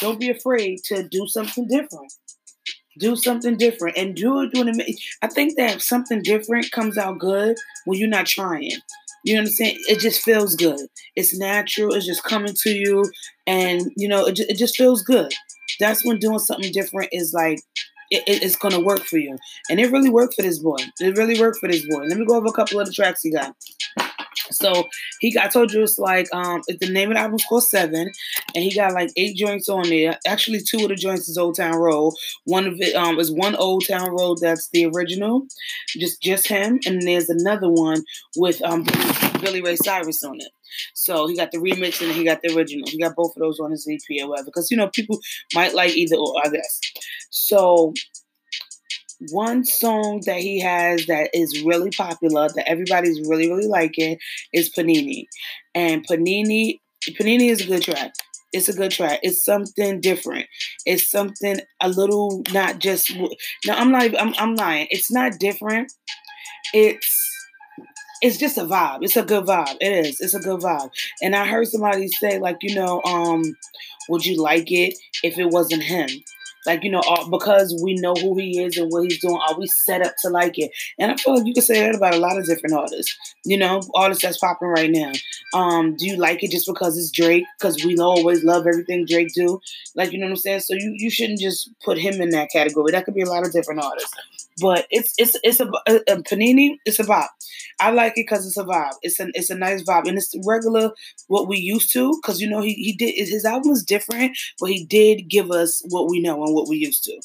Don't 0.00 0.18
be 0.18 0.30
afraid 0.30 0.80
to 0.86 1.08
do 1.08 1.26
something 1.28 1.68
different 1.68 2.12
do 2.98 3.16
something 3.16 3.56
different 3.56 3.96
and 3.96 4.14
do 4.14 4.40
it 4.42 4.52
doing 4.52 4.68
it. 4.78 5.00
I 5.22 5.26
think 5.26 5.56
that 5.56 5.82
something 5.82 6.22
different 6.22 6.70
comes 6.70 6.98
out 6.98 7.18
good 7.18 7.56
when 7.84 7.98
you're 7.98 8.08
not 8.08 8.26
trying. 8.26 8.72
You 9.24 9.38
understand? 9.38 9.76
It 9.88 10.00
just 10.00 10.22
feels 10.22 10.56
good. 10.56 10.80
It's 11.14 11.38
natural. 11.38 11.94
It's 11.94 12.06
just 12.06 12.24
coming 12.24 12.54
to 12.62 12.70
you, 12.70 13.04
and 13.46 13.92
you 13.96 14.08
know, 14.08 14.26
it 14.26 14.34
just, 14.34 14.50
it 14.50 14.56
just 14.56 14.76
feels 14.76 15.02
good. 15.02 15.32
That's 15.78 16.04
when 16.04 16.18
doing 16.18 16.38
something 16.40 16.72
different 16.72 17.10
is 17.12 17.32
like 17.32 17.60
it, 18.10 18.24
it's 18.26 18.56
gonna 18.56 18.80
work 18.80 19.00
for 19.00 19.18
you, 19.18 19.38
and 19.70 19.78
it 19.78 19.92
really 19.92 20.10
worked 20.10 20.34
for 20.34 20.42
this 20.42 20.58
boy. 20.58 20.76
It 21.00 21.16
really 21.16 21.40
worked 21.40 21.58
for 21.58 21.68
this 21.68 21.86
boy. 21.88 22.04
Let 22.04 22.18
me 22.18 22.26
go 22.26 22.36
over 22.36 22.48
a 22.48 22.52
couple 22.52 22.80
of 22.80 22.86
the 22.86 22.92
tracks 22.92 23.22
he 23.22 23.30
got. 23.30 23.54
So 24.52 24.88
he 25.20 25.32
got 25.32 25.52
told 25.52 25.72
you 25.72 25.82
it's 25.82 25.98
like 25.98 26.28
um 26.32 26.62
the 26.68 26.90
name 26.90 27.10
of 27.10 27.16
the 27.16 27.20
album's 27.20 27.44
called 27.44 27.64
Seven, 27.64 28.10
and 28.54 28.64
he 28.64 28.74
got 28.74 28.92
like 28.92 29.10
eight 29.16 29.36
joints 29.36 29.68
on 29.68 29.88
there. 29.88 30.18
Actually, 30.26 30.60
two 30.60 30.82
of 30.84 30.88
the 30.88 30.94
joints 30.94 31.28
is 31.28 31.38
Old 31.38 31.56
Town 31.56 31.76
Road. 31.76 32.12
One 32.44 32.66
of 32.66 32.80
it 32.80 32.94
um 32.94 33.18
is 33.18 33.30
one 33.30 33.54
Old 33.56 33.86
Town 33.86 34.10
Road 34.10 34.38
that's 34.40 34.68
the 34.72 34.86
original, 34.86 35.46
just 35.88 36.22
just 36.22 36.48
him, 36.48 36.80
and 36.86 37.02
there's 37.02 37.28
another 37.28 37.68
one 37.68 38.04
with 38.36 38.62
um 38.62 38.84
Billy 39.40 39.62
Ray 39.62 39.76
Cyrus 39.76 40.22
on 40.22 40.36
it. 40.40 40.52
So 40.94 41.26
he 41.26 41.36
got 41.36 41.52
the 41.52 41.58
remix 41.58 42.00
and 42.00 42.12
he 42.12 42.24
got 42.24 42.40
the 42.42 42.54
original. 42.56 42.88
He 42.88 42.98
got 42.98 43.16
both 43.16 43.36
of 43.36 43.40
those 43.40 43.60
on 43.60 43.70
his 43.70 43.86
EP 43.90 44.22
or 44.22 44.30
whatever. 44.30 44.46
Because 44.46 44.70
you 44.70 44.76
know 44.76 44.88
people 44.88 45.18
might 45.54 45.74
like 45.74 45.94
either 45.94 46.16
or, 46.16 46.34
I 46.44 46.48
guess. 46.48 46.80
So 47.30 47.92
one 49.30 49.64
song 49.64 50.22
that 50.26 50.38
he 50.38 50.60
has 50.60 51.06
that 51.06 51.30
is 51.34 51.62
really 51.62 51.90
popular 51.90 52.48
that 52.48 52.68
everybody's 52.68 53.20
really 53.28 53.50
really 53.50 53.68
liking 53.68 54.18
is 54.52 54.70
Panini, 54.70 55.26
and 55.74 56.06
Panini 56.06 56.80
Panini 57.10 57.50
is 57.50 57.62
a 57.62 57.66
good 57.66 57.82
track. 57.82 58.12
It's 58.52 58.68
a 58.68 58.74
good 58.74 58.90
track. 58.90 59.20
It's 59.22 59.44
something 59.44 60.00
different. 60.00 60.46
It's 60.84 61.10
something 61.10 61.60
a 61.80 61.88
little 61.88 62.42
not 62.52 62.78
just. 62.78 63.10
No, 63.66 63.74
I'm 63.74 63.90
not. 63.90 64.18
I'm, 64.20 64.34
I'm 64.38 64.54
lying. 64.56 64.88
It's 64.90 65.10
not 65.10 65.38
different. 65.38 65.92
It's 66.74 67.32
it's 68.22 68.36
just 68.36 68.56
a 68.56 68.62
vibe. 68.62 68.98
It's 69.02 69.16
a 69.16 69.24
good 69.24 69.44
vibe. 69.44 69.76
It 69.80 70.06
is. 70.06 70.20
It's 70.20 70.34
a 70.34 70.38
good 70.38 70.60
vibe. 70.60 70.90
And 71.22 71.34
I 71.34 71.44
heard 71.46 71.66
somebody 71.66 72.08
say, 72.08 72.38
like, 72.38 72.58
you 72.62 72.74
know, 72.74 73.02
um, 73.04 73.42
would 74.08 74.24
you 74.24 74.40
like 74.40 74.70
it 74.70 74.94
if 75.24 75.38
it 75.38 75.50
wasn't 75.50 75.82
him? 75.82 76.08
Like, 76.66 76.84
you 76.84 76.90
know, 76.90 77.02
because 77.30 77.78
we 77.82 77.94
know 77.94 78.14
who 78.14 78.38
he 78.38 78.62
is 78.62 78.76
and 78.76 78.90
what 78.90 79.04
he's 79.04 79.20
doing, 79.20 79.38
are 79.48 79.58
we 79.58 79.66
set 79.66 80.04
up 80.04 80.14
to 80.22 80.30
like 80.30 80.58
it? 80.58 80.70
And 80.98 81.10
I 81.10 81.16
feel 81.16 81.34
like 81.36 81.46
you 81.46 81.54
can 81.54 81.62
say 81.62 81.80
that 81.80 81.94
about 81.94 82.14
a 82.14 82.18
lot 82.18 82.38
of 82.38 82.46
different 82.46 82.74
artists. 82.74 83.16
You 83.44 83.56
know, 83.56 83.82
artists 83.94 84.22
that's 84.22 84.38
popping 84.38 84.68
right 84.68 84.90
now. 84.90 85.12
Um, 85.54 85.96
do 85.96 86.06
you 86.06 86.16
like 86.16 86.42
it 86.42 86.50
just 86.50 86.66
because 86.66 86.96
it's 86.96 87.10
Drake? 87.10 87.44
Because 87.58 87.84
we 87.84 87.96
always 87.98 88.44
love 88.44 88.66
everything 88.66 89.06
Drake 89.06 89.34
do. 89.34 89.60
Like, 89.94 90.12
you 90.12 90.18
know 90.18 90.26
what 90.26 90.32
I'm 90.32 90.36
saying? 90.36 90.60
So 90.60 90.74
you, 90.74 90.94
you 90.96 91.10
shouldn't 91.10 91.40
just 91.40 91.70
put 91.84 91.98
him 91.98 92.20
in 92.20 92.30
that 92.30 92.50
category. 92.50 92.92
That 92.92 93.04
could 93.04 93.14
be 93.14 93.22
a 93.22 93.28
lot 93.28 93.46
of 93.46 93.52
different 93.52 93.80
artists. 93.80 94.41
But 94.62 94.86
it's 94.90 95.12
it's 95.18 95.36
it's 95.42 95.60
a, 95.60 95.66
a, 95.88 95.96
a 96.08 96.22
Panini. 96.22 96.78
It's 96.86 97.00
a 97.00 97.04
vibe. 97.04 97.28
I 97.80 97.90
like 97.90 98.12
it 98.12 98.26
because 98.28 98.46
it's 98.46 98.56
a 98.56 98.64
vibe. 98.64 98.92
It's 99.02 99.20
a 99.20 99.26
it's 99.34 99.50
a 99.50 99.56
nice 99.56 99.82
vibe, 99.82 100.08
and 100.08 100.16
it's 100.16 100.34
regular 100.46 100.92
what 101.26 101.48
we 101.48 101.58
used 101.58 101.92
to. 101.94 102.16
Because 102.22 102.40
you 102.40 102.48
know 102.48 102.60
he 102.62 102.74
he 102.74 102.92
did 102.94 103.14
his 103.16 103.44
album 103.44 103.72
is 103.72 103.82
different, 103.82 104.38
but 104.60 104.70
he 104.70 104.86
did 104.86 105.28
give 105.28 105.50
us 105.50 105.82
what 105.90 106.08
we 106.08 106.20
know 106.20 106.44
and 106.44 106.54
what 106.54 106.68
we 106.68 106.76
used 106.76 107.04
to. 107.04 107.20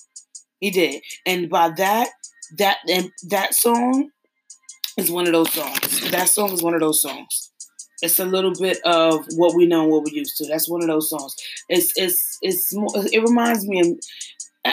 He 0.60 0.72
did, 0.72 1.04
and 1.26 1.50
by 1.50 1.70
that 1.78 2.10
that 2.58 2.78
and 2.90 3.12
that 3.30 3.54
song 3.54 4.10
is 4.98 5.12
one 5.12 5.28
of 5.28 5.34
those 5.34 5.54
songs. 5.54 6.12
That 6.12 6.28
song 6.30 6.52
is 6.52 6.64
one 6.64 6.74
of 6.74 6.82
those 6.82 7.02
songs. 7.02 7.52
It's 8.02 8.20
a 8.20 8.26
little 8.26 8.54
bit 8.54 8.78
of 8.86 9.26
what 9.36 9.56
we 9.56 9.66
know 9.66 9.84
and 9.84 9.92
what 9.92 10.06
we 10.06 10.12
used 10.12 10.38
to. 10.38 10.48
That's 10.48 10.70
one 10.70 10.82
of 10.82 10.88
those 10.88 11.10
songs. 11.10 11.36
It's 11.70 11.94
it's 11.96 12.38
it's 12.42 12.74
more, 12.74 12.90
it 12.96 13.22
reminds 13.22 13.68
me 13.68 13.80
of 13.82 13.88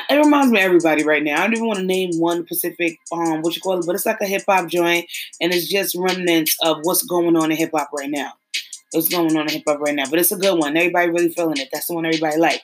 it 0.08 0.14
reminds 0.14 0.50
me 0.52 0.60
of 0.60 0.64
everybody 0.64 1.04
right 1.04 1.22
now. 1.22 1.36
I 1.36 1.44
don't 1.44 1.54
even 1.54 1.66
want 1.66 1.78
to 1.80 1.84
name 1.84 2.10
one 2.18 2.44
specific 2.46 2.98
um 3.12 3.42
what 3.42 3.54
you 3.54 3.62
call 3.62 3.78
it, 3.78 3.86
but 3.86 3.94
it's 3.94 4.06
like 4.06 4.20
a 4.20 4.26
hip 4.26 4.44
hop 4.48 4.68
joint, 4.68 5.06
and 5.40 5.52
it's 5.52 5.68
just 5.68 5.94
remnants 5.94 6.56
of 6.62 6.78
what's 6.82 7.04
going 7.04 7.36
on 7.36 7.50
in 7.50 7.56
hip 7.56 7.70
hop 7.74 7.90
right 7.92 8.10
now. 8.10 8.32
What's 8.92 9.08
going 9.08 9.36
on 9.36 9.48
in 9.48 9.54
hip 9.54 9.64
hop 9.66 9.80
right 9.80 9.94
now, 9.94 10.04
but 10.08 10.18
it's 10.18 10.32
a 10.32 10.36
good 10.36 10.58
one. 10.58 10.76
Everybody 10.76 11.10
really 11.10 11.28
feeling 11.30 11.58
it. 11.58 11.68
That's 11.72 11.86
the 11.86 11.94
one 11.94 12.06
everybody 12.06 12.38
like. 12.38 12.62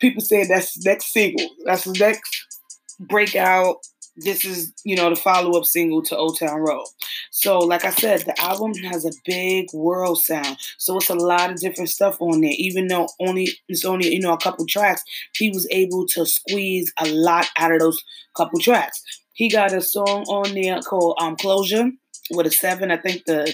People 0.00 0.22
say 0.22 0.46
that's 0.46 0.84
next 0.84 1.12
single. 1.12 1.48
That's 1.64 1.84
the 1.84 1.92
next 1.98 2.58
breakout 3.00 3.78
this 4.16 4.44
is, 4.44 4.72
you 4.84 4.96
know, 4.96 5.10
the 5.10 5.16
follow 5.16 5.58
up 5.58 5.64
single 5.64 6.02
to 6.02 6.16
Old 6.16 6.38
Town 6.38 6.60
Road. 6.60 6.86
So, 7.30 7.58
like 7.58 7.84
I 7.84 7.90
said, 7.90 8.20
the 8.20 8.40
album 8.40 8.72
has 8.74 9.04
a 9.04 9.10
big 9.24 9.66
world 9.72 10.22
sound. 10.22 10.56
So 10.78 10.96
it's 10.96 11.10
a 11.10 11.14
lot 11.14 11.50
of 11.50 11.60
different 11.60 11.90
stuff 11.90 12.20
on 12.20 12.40
there. 12.40 12.52
Even 12.56 12.86
though 12.86 13.08
only 13.20 13.48
it's 13.68 13.84
only, 13.84 14.14
you 14.14 14.20
know, 14.20 14.32
a 14.32 14.38
couple 14.38 14.66
tracks, 14.66 15.02
he 15.34 15.50
was 15.50 15.66
able 15.70 16.06
to 16.08 16.26
squeeze 16.26 16.92
a 16.98 17.08
lot 17.08 17.46
out 17.58 17.72
of 17.72 17.80
those 17.80 18.02
couple 18.36 18.60
tracks. 18.60 19.02
He 19.32 19.48
got 19.48 19.72
a 19.72 19.80
song 19.80 20.24
on 20.28 20.54
there 20.54 20.80
called 20.80 21.18
um 21.20 21.36
Closure 21.36 21.90
with 22.30 22.46
a 22.46 22.50
seven. 22.50 22.90
I 22.90 22.98
think 22.98 23.24
the 23.26 23.52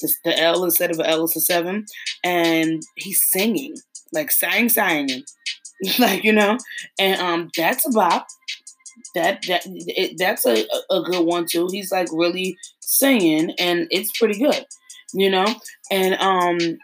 the, 0.00 0.12
the 0.24 0.38
L 0.38 0.64
instead 0.64 0.90
of 0.90 0.98
an 0.98 1.06
L 1.06 1.24
is 1.24 1.36
a 1.36 1.40
seven. 1.40 1.86
And 2.24 2.82
he's 2.96 3.22
singing. 3.30 3.76
Like 4.12 4.32
sang 4.32 4.68
singing. 4.68 5.22
like, 5.98 6.24
you 6.24 6.32
know, 6.32 6.58
and 6.98 7.20
um 7.20 7.50
that's 7.56 7.86
a 7.86 7.90
bop 7.92 8.26
that 9.14 9.42
that 9.48 9.62
it, 9.66 10.16
that's 10.18 10.46
a, 10.46 10.64
a 10.90 11.02
good 11.02 11.24
one 11.24 11.46
too. 11.46 11.68
He's 11.70 11.92
like 11.92 12.08
really 12.12 12.56
singing, 12.80 13.52
and 13.58 13.86
it's 13.90 14.16
pretty 14.18 14.38
good, 14.38 14.64
you 15.12 15.30
know. 15.30 15.46
And 15.90 16.14
um, 16.14 16.78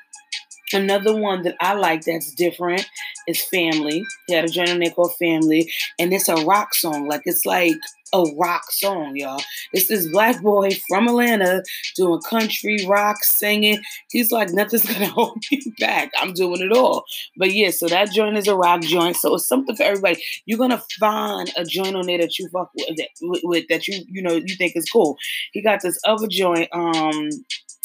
another 0.72 1.16
one 1.16 1.42
that 1.42 1.56
I 1.60 1.74
like 1.74 2.02
that's 2.04 2.34
different 2.34 2.86
is 3.26 3.44
Family. 3.44 4.04
He 4.26 4.34
had 4.34 4.44
a 4.44 4.48
joint 4.48 4.70
on 4.70 4.80
there 4.80 4.90
called 4.90 5.16
Family, 5.16 5.70
and 5.98 6.12
it's 6.12 6.28
a 6.28 6.36
rock 6.44 6.74
song. 6.74 7.08
Like 7.08 7.22
it's 7.24 7.46
like 7.46 7.76
a 8.12 8.22
rock 8.36 8.70
song, 8.70 9.16
y'all. 9.16 9.42
It's 9.72 9.88
this 9.88 10.06
black 10.10 10.40
boy 10.42 10.70
from 10.88 11.08
Atlanta 11.08 11.62
doing 11.96 12.20
country 12.22 12.84
rock 12.86 13.22
singing. 13.22 13.80
He's 14.10 14.30
like, 14.30 14.50
nothing's 14.50 14.84
gonna 14.92 15.06
hold 15.06 15.42
me 15.50 15.60
back. 15.78 16.10
I'm 16.18 16.32
doing 16.32 16.60
it 16.60 16.72
all. 16.72 17.04
But 17.36 17.52
yeah, 17.52 17.70
so 17.70 17.88
that 17.88 18.12
joint 18.12 18.36
is 18.36 18.48
a 18.48 18.56
rock 18.56 18.82
joint. 18.82 19.16
So 19.16 19.34
it's 19.34 19.48
something 19.48 19.76
for 19.76 19.82
everybody. 19.82 20.22
You're 20.46 20.58
gonna 20.58 20.82
find 20.98 21.52
a 21.56 21.64
joint 21.64 21.96
on 21.96 22.06
there 22.06 22.18
that 22.18 22.38
you 22.38 22.48
fuck 22.48 22.70
with, 22.74 22.96
that, 22.96 23.08
with, 23.42 23.68
that 23.68 23.88
you 23.88 24.04
you 24.08 24.22
know 24.22 24.34
you 24.34 24.54
think 24.56 24.76
is 24.76 24.88
cool. 24.90 25.16
He 25.52 25.62
got 25.62 25.82
this 25.82 25.98
other 26.04 26.28
joint. 26.28 26.68
Um, 26.72 27.30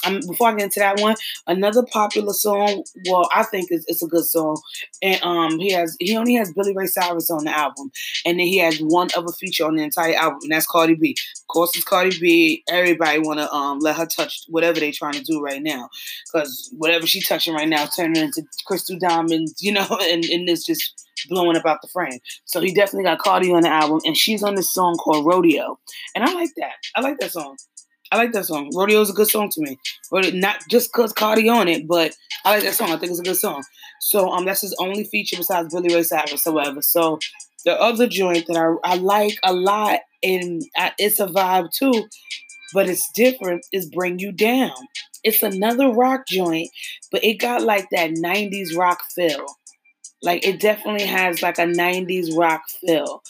um, 0.03 0.19
before 0.27 0.49
I 0.49 0.55
get 0.55 0.63
into 0.63 0.79
that 0.79 0.99
one, 0.99 1.15
another 1.47 1.83
popular 1.83 2.33
song. 2.33 2.83
Well, 3.07 3.29
I 3.33 3.43
think 3.43 3.67
it's, 3.69 3.85
it's 3.87 4.01
a 4.01 4.07
good 4.07 4.25
song, 4.25 4.59
and 5.01 5.21
he 5.59 5.71
has 5.71 5.95
he 5.99 6.15
only 6.15 6.35
has 6.35 6.51
Billy 6.53 6.75
Ray 6.75 6.87
Cyrus 6.87 7.29
on 7.29 7.45
the 7.45 7.57
album, 7.57 7.91
and 8.25 8.39
then 8.39 8.47
he 8.47 8.57
has 8.59 8.79
one 8.79 9.09
other 9.15 9.31
feature 9.33 9.65
on 9.65 9.75
the 9.75 9.83
entire 9.83 10.15
album, 10.15 10.39
and 10.43 10.51
that's 10.51 10.67
Cardi 10.67 10.95
B. 10.95 11.15
Of 11.41 11.47
course, 11.47 11.75
it's 11.75 11.85
Cardi 11.85 12.17
B. 12.19 12.63
Everybody 12.69 13.19
want 13.19 13.39
to 13.39 13.51
um 13.51 13.79
let 13.79 13.97
her 13.97 14.05
touch 14.05 14.43
whatever 14.47 14.79
they're 14.79 14.91
trying 14.91 15.13
to 15.13 15.23
do 15.23 15.41
right 15.41 15.61
now, 15.61 15.89
because 16.31 16.73
whatever 16.77 17.05
she 17.05 17.21
touching 17.21 17.53
right 17.53 17.69
now, 17.69 17.85
turning 17.85 18.21
into 18.21 18.43
crystal 18.65 18.97
diamonds, 18.97 19.55
you 19.61 19.71
know, 19.71 19.87
and 20.01 20.23
and 20.25 20.49
it's 20.49 20.65
just 20.65 21.07
blowing 21.29 21.57
about 21.57 21.81
the 21.81 21.87
frame. 21.87 22.19
So 22.45 22.59
he 22.61 22.73
definitely 22.73 23.03
got 23.03 23.19
Cardi 23.19 23.51
on 23.51 23.61
the 23.61 23.69
album, 23.69 24.01
and 24.05 24.17
she's 24.17 24.43
on 24.43 24.55
this 24.55 24.73
song 24.73 24.97
called 24.97 25.25
Rodeo, 25.25 25.79
and 26.15 26.23
I 26.23 26.33
like 26.33 26.51
that. 26.57 26.73
I 26.95 27.01
like 27.01 27.19
that 27.19 27.31
song. 27.31 27.57
I 28.11 28.17
like 28.17 28.33
that 28.33 28.45
song. 28.45 28.69
Rodeo 28.75 29.01
is 29.01 29.09
a 29.09 29.13
good 29.13 29.29
song 29.29 29.49
to 29.49 29.61
me. 29.61 29.77
But 30.11 30.33
Not 30.33 30.57
just 30.69 30.91
cause 30.91 31.13
Cardi 31.13 31.47
on 31.47 31.67
it, 31.67 31.87
but 31.87 32.15
I 32.45 32.55
like 32.55 32.63
that 32.63 32.73
song. 32.73 32.89
I 32.91 32.97
think 32.97 33.11
it's 33.11 33.19
a 33.19 33.23
good 33.23 33.37
song. 33.37 33.63
So 34.01 34.29
um, 34.29 34.45
that's 34.45 34.61
his 34.61 34.75
only 34.79 35.05
feature 35.05 35.37
besides 35.37 35.73
Billy 35.73 35.93
Ray 35.95 36.03
Cyrus, 36.03 36.43
however. 36.43 36.81
So 36.81 37.19
the 37.65 37.79
other 37.79 38.07
joint 38.07 38.47
that 38.47 38.57
I, 38.57 38.73
I 38.83 38.95
like 38.95 39.37
a 39.43 39.53
lot 39.53 39.99
and 40.23 40.61
I, 40.77 40.91
it's 40.97 41.19
a 41.19 41.27
vibe 41.27 41.71
too, 41.71 42.07
but 42.73 42.89
it's 42.89 43.09
different. 43.13 43.65
Is 43.71 43.89
Bring 43.89 44.19
You 44.19 44.31
Down. 44.31 44.71
It's 45.23 45.43
another 45.43 45.89
rock 45.89 46.27
joint, 46.27 46.69
but 47.11 47.23
it 47.23 47.35
got 47.35 47.61
like 47.61 47.89
that 47.91 48.11
'90s 48.11 48.75
rock 48.75 49.01
feel. 49.15 49.45
Like 50.23 50.45
it 50.45 50.59
definitely 50.59 51.05
has 51.05 51.41
like 51.41 51.59
a 51.59 51.65
'90s 51.65 52.35
rock 52.35 52.61
feel 52.85 53.21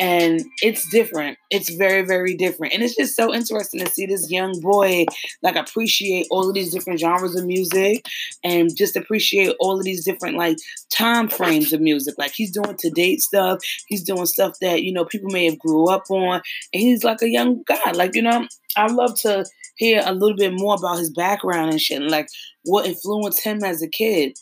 and 0.00 0.40
it's 0.62 0.88
different. 0.88 1.36
It's 1.50 1.68
very, 1.68 2.00
very 2.00 2.34
different. 2.34 2.72
And 2.72 2.82
it's 2.82 2.96
just 2.96 3.14
so 3.14 3.34
interesting 3.34 3.84
to 3.84 3.90
see 3.90 4.06
this 4.06 4.30
young 4.30 4.58
boy 4.60 5.04
like 5.42 5.56
appreciate 5.56 6.26
all 6.30 6.48
of 6.48 6.54
these 6.54 6.72
different 6.72 6.98
genres 6.98 7.36
of 7.36 7.44
music 7.44 8.06
and 8.42 8.74
just 8.74 8.96
appreciate 8.96 9.54
all 9.60 9.78
of 9.78 9.84
these 9.84 10.02
different 10.02 10.38
like 10.38 10.56
time 10.90 11.28
frames 11.28 11.74
of 11.74 11.82
music. 11.82 12.14
Like 12.16 12.32
he's 12.32 12.50
doing 12.50 12.78
to 12.78 12.90
date 12.90 13.20
stuff, 13.20 13.58
he's 13.88 14.02
doing 14.02 14.24
stuff 14.24 14.54
that, 14.62 14.82
you 14.82 14.90
know, 14.90 15.04
people 15.04 15.28
may 15.30 15.44
have 15.44 15.58
grew 15.58 15.90
up 15.90 16.10
on, 16.10 16.40
and 16.72 16.80
he's 16.80 17.04
like 17.04 17.20
a 17.20 17.28
young 17.28 17.62
guy. 17.64 17.90
Like, 17.92 18.14
you 18.14 18.22
know, 18.22 18.48
I 18.78 18.86
love 18.86 19.20
to 19.20 19.44
hear 19.76 20.02
a 20.06 20.14
little 20.14 20.36
bit 20.36 20.54
more 20.54 20.76
about 20.76 20.98
his 20.98 21.10
background 21.10 21.72
and 21.72 21.80
shit 21.80 22.00
and 22.00 22.10
like 22.10 22.28
what 22.64 22.86
influenced 22.86 23.44
him 23.44 23.62
as 23.62 23.82
a 23.82 23.88
kid 23.88 24.32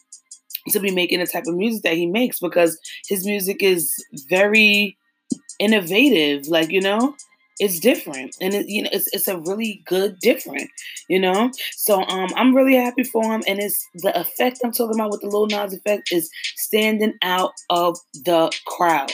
to 0.69 0.79
be 0.79 0.93
making 0.93 1.19
the 1.19 1.27
type 1.27 1.45
of 1.49 1.57
music 1.57 1.83
that 1.83 1.95
he 1.95 2.07
makes 2.07 2.39
because 2.39 2.79
his 3.09 3.27
music 3.27 3.61
is 3.61 3.93
very 4.29 4.97
innovative. 5.59 6.49
Like, 6.49 6.71
you 6.71 6.81
know, 6.81 7.15
it's 7.61 7.81
different 7.81 8.37
and 8.41 8.55
it, 8.55 8.69
you 8.69 8.83
know 8.83 8.91
it's, 8.93 9.09
it's 9.13 9.29
a 9.29 9.39
really 9.39 9.83
good 9.85 10.19
different 10.21 10.71
you 11.09 11.19
know 11.19 11.51
so 11.73 12.03
um 12.03 12.29
i'm 12.37 12.55
really 12.55 12.77
happy 12.77 13.03
for 13.03 13.25
him 13.25 13.43
and 13.47 13.59
it's 13.59 13.89
the 13.95 14.17
effect 14.19 14.61
i'm 14.65 14.73
talking 14.73 14.95
about 14.95 15.11
with 15.11 15.21
the 15.21 15.27
Lil 15.27 15.47
Nas 15.47 15.75
effect 15.75 16.13
is 16.13 16.31
standing 16.57 17.15
out 17.23 17.53
of 17.71 17.99
the 18.25 18.53
crowd 18.67 19.13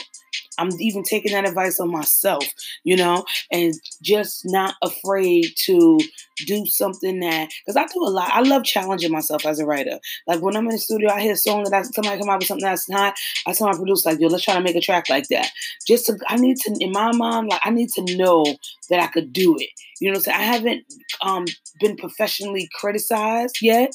I'm 0.57 0.69
even 0.79 1.03
taking 1.03 1.33
that 1.33 1.47
advice 1.47 1.79
on 1.79 1.91
myself, 1.91 2.45
you 2.83 2.95
know, 2.95 3.25
and 3.51 3.73
just 4.01 4.41
not 4.45 4.75
afraid 4.81 5.53
to 5.65 5.99
do 6.45 6.65
something 6.65 7.19
that 7.21 7.49
because 7.65 7.77
I 7.77 7.85
do 7.93 8.03
a 8.03 8.09
lot. 8.09 8.29
I 8.33 8.41
love 8.41 8.63
challenging 8.63 9.11
myself 9.11 9.45
as 9.45 9.59
a 9.59 9.65
writer. 9.65 9.99
Like 10.27 10.41
when 10.41 10.55
I'm 10.55 10.65
in 10.65 10.71
the 10.71 10.77
studio, 10.77 11.11
I 11.11 11.21
hear 11.21 11.33
a 11.33 11.37
song 11.37 11.63
that 11.63 11.73
I, 11.73 11.81
somebody 11.83 12.19
come 12.19 12.29
out 12.29 12.39
with 12.39 12.47
something 12.47 12.65
that's 12.65 12.89
not. 12.89 13.15
I 13.47 13.53
tell 13.53 13.67
my 13.67 13.75
producer 13.75 14.09
like, 14.09 14.19
"Yo, 14.19 14.27
let's 14.27 14.43
try 14.43 14.55
to 14.55 14.61
make 14.61 14.75
a 14.75 14.81
track 14.81 15.09
like 15.09 15.27
that." 15.29 15.49
Just 15.87 16.07
to, 16.07 16.17
I 16.27 16.37
need 16.37 16.57
to 16.57 16.75
in 16.79 16.91
my 16.91 17.11
mind, 17.11 17.49
like 17.49 17.61
I 17.63 17.69
need 17.69 17.89
to 17.91 18.15
know 18.15 18.45
that 18.89 18.99
I 18.99 19.07
could 19.07 19.33
do 19.33 19.55
it. 19.59 19.69
You 19.99 20.09
know 20.09 20.17
what 20.17 20.27
I'm 20.27 20.33
saying? 20.33 20.37
I 20.37 20.43
haven't 20.43 20.83
um, 21.21 21.45
been 21.79 21.95
professionally 21.95 22.69
criticized 22.79 23.57
yet. 23.61 23.93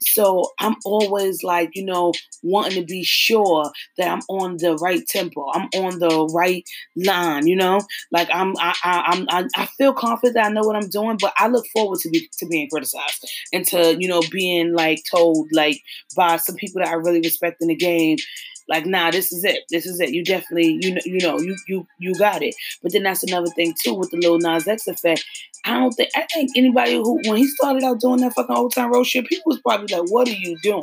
So 0.00 0.50
I'm 0.58 0.76
always 0.84 1.42
like, 1.42 1.70
you 1.74 1.84
know, 1.84 2.12
wanting 2.42 2.80
to 2.80 2.86
be 2.86 3.04
sure 3.04 3.70
that 3.98 4.08
I'm 4.08 4.22
on 4.28 4.56
the 4.56 4.76
right 4.76 5.06
tempo. 5.06 5.46
I'm 5.52 5.68
on 5.74 5.98
the 6.02 6.26
right 6.34 6.64
line, 6.96 7.46
you 7.46 7.56
know? 7.56 7.80
Like 8.10 8.28
I'm 8.32 8.54
I 8.58 8.74
I 8.84 9.24
I'm 9.28 9.48
I, 9.54 9.66
feel 9.78 9.92
confident 9.92 10.34
that 10.34 10.46
I 10.46 10.50
know 10.50 10.62
what 10.62 10.76
I'm 10.76 10.88
doing, 10.88 11.16
but 11.20 11.32
I 11.38 11.48
look 11.48 11.66
forward 11.72 12.00
to 12.00 12.10
be 12.10 12.28
to 12.38 12.46
being 12.46 12.68
criticized 12.68 13.30
and 13.52 13.66
to, 13.68 13.96
you 13.98 14.08
know, 14.08 14.22
being 14.30 14.74
like 14.74 15.02
told 15.10 15.48
like 15.52 15.80
by 16.16 16.36
some 16.36 16.56
people 16.56 16.80
that 16.80 16.90
I 16.90 16.94
really 16.94 17.20
respect 17.20 17.62
in 17.62 17.68
the 17.68 17.76
game 17.76 18.16
like, 18.68 18.86
nah, 18.86 19.10
this 19.10 19.32
is 19.32 19.44
it. 19.44 19.64
This 19.70 19.86
is 19.86 20.00
it. 20.00 20.10
You 20.10 20.24
definitely, 20.24 20.78
you 20.80 20.94
know, 20.94 21.00
you 21.04 21.20
know, 21.20 21.38
you 21.38 21.56
you 21.68 21.86
you 21.98 22.14
got 22.14 22.42
it. 22.42 22.54
But 22.82 22.92
then 22.92 23.02
that's 23.02 23.22
another 23.22 23.48
thing 23.48 23.74
too 23.82 23.94
with 23.94 24.10
the 24.10 24.16
Lil 24.16 24.38
Nas 24.38 24.66
X 24.66 24.86
effect. 24.86 25.24
I 25.64 25.78
don't 25.78 25.92
think 25.92 26.10
I 26.16 26.26
think 26.32 26.50
anybody 26.56 26.94
who 26.94 27.20
when 27.26 27.36
he 27.36 27.46
started 27.46 27.82
out 27.82 28.00
doing 28.00 28.20
that 28.20 28.34
fucking 28.34 28.56
old 28.56 28.74
time 28.74 28.92
road 28.92 29.04
shit, 29.04 29.26
people 29.26 29.50
was 29.50 29.60
probably 29.60 29.94
like, 29.94 30.10
"What 30.10 30.28
are 30.28 30.32
you 30.32 30.56
doing?" 30.62 30.82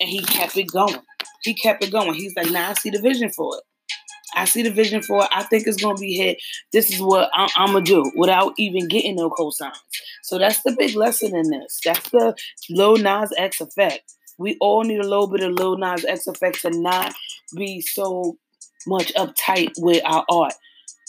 And 0.00 0.08
he 0.08 0.20
kept 0.22 0.56
it 0.56 0.68
going. 0.68 1.00
He 1.42 1.54
kept 1.54 1.84
it 1.84 1.90
going. 1.90 2.14
He's 2.14 2.34
like, 2.36 2.50
"Nah, 2.50 2.70
I 2.70 2.74
see 2.74 2.90
the 2.90 3.00
vision 3.00 3.30
for 3.30 3.56
it. 3.56 3.64
I 4.36 4.44
see 4.44 4.62
the 4.62 4.70
vision 4.70 5.02
for 5.02 5.22
it. 5.22 5.28
I 5.32 5.42
think 5.44 5.66
it's 5.66 5.82
gonna 5.82 5.98
be 5.98 6.14
hit. 6.14 6.38
This 6.72 6.92
is 6.92 7.00
what 7.00 7.30
I'm, 7.34 7.48
I'm 7.56 7.72
gonna 7.72 7.84
do 7.84 8.10
without 8.16 8.52
even 8.58 8.88
getting 8.88 9.16
no 9.16 9.30
cosigns." 9.30 9.78
So 10.22 10.38
that's 10.38 10.62
the 10.62 10.76
big 10.78 10.94
lesson 10.94 11.34
in 11.34 11.50
this. 11.50 11.80
That's 11.84 12.10
the 12.10 12.36
Lil 12.70 12.98
Nas 12.98 13.32
X 13.36 13.60
effect. 13.60 14.14
We 14.38 14.56
all 14.60 14.84
need 14.84 15.00
a 15.00 15.08
little 15.08 15.28
bit 15.28 15.42
of 15.42 15.52
Lil 15.52 15.78
Nas 15.78 16.04
X 16.04 16.26
effect 16.26 16.62
to 16.62 16.70
not 16.70 17.14
be 17.56 17.80
so 17.80 18.38
much 18.86 19.12
uptight 19.14 19.72
with 19.78 20.02
our 20.04 20.24
art. 20.30 20.54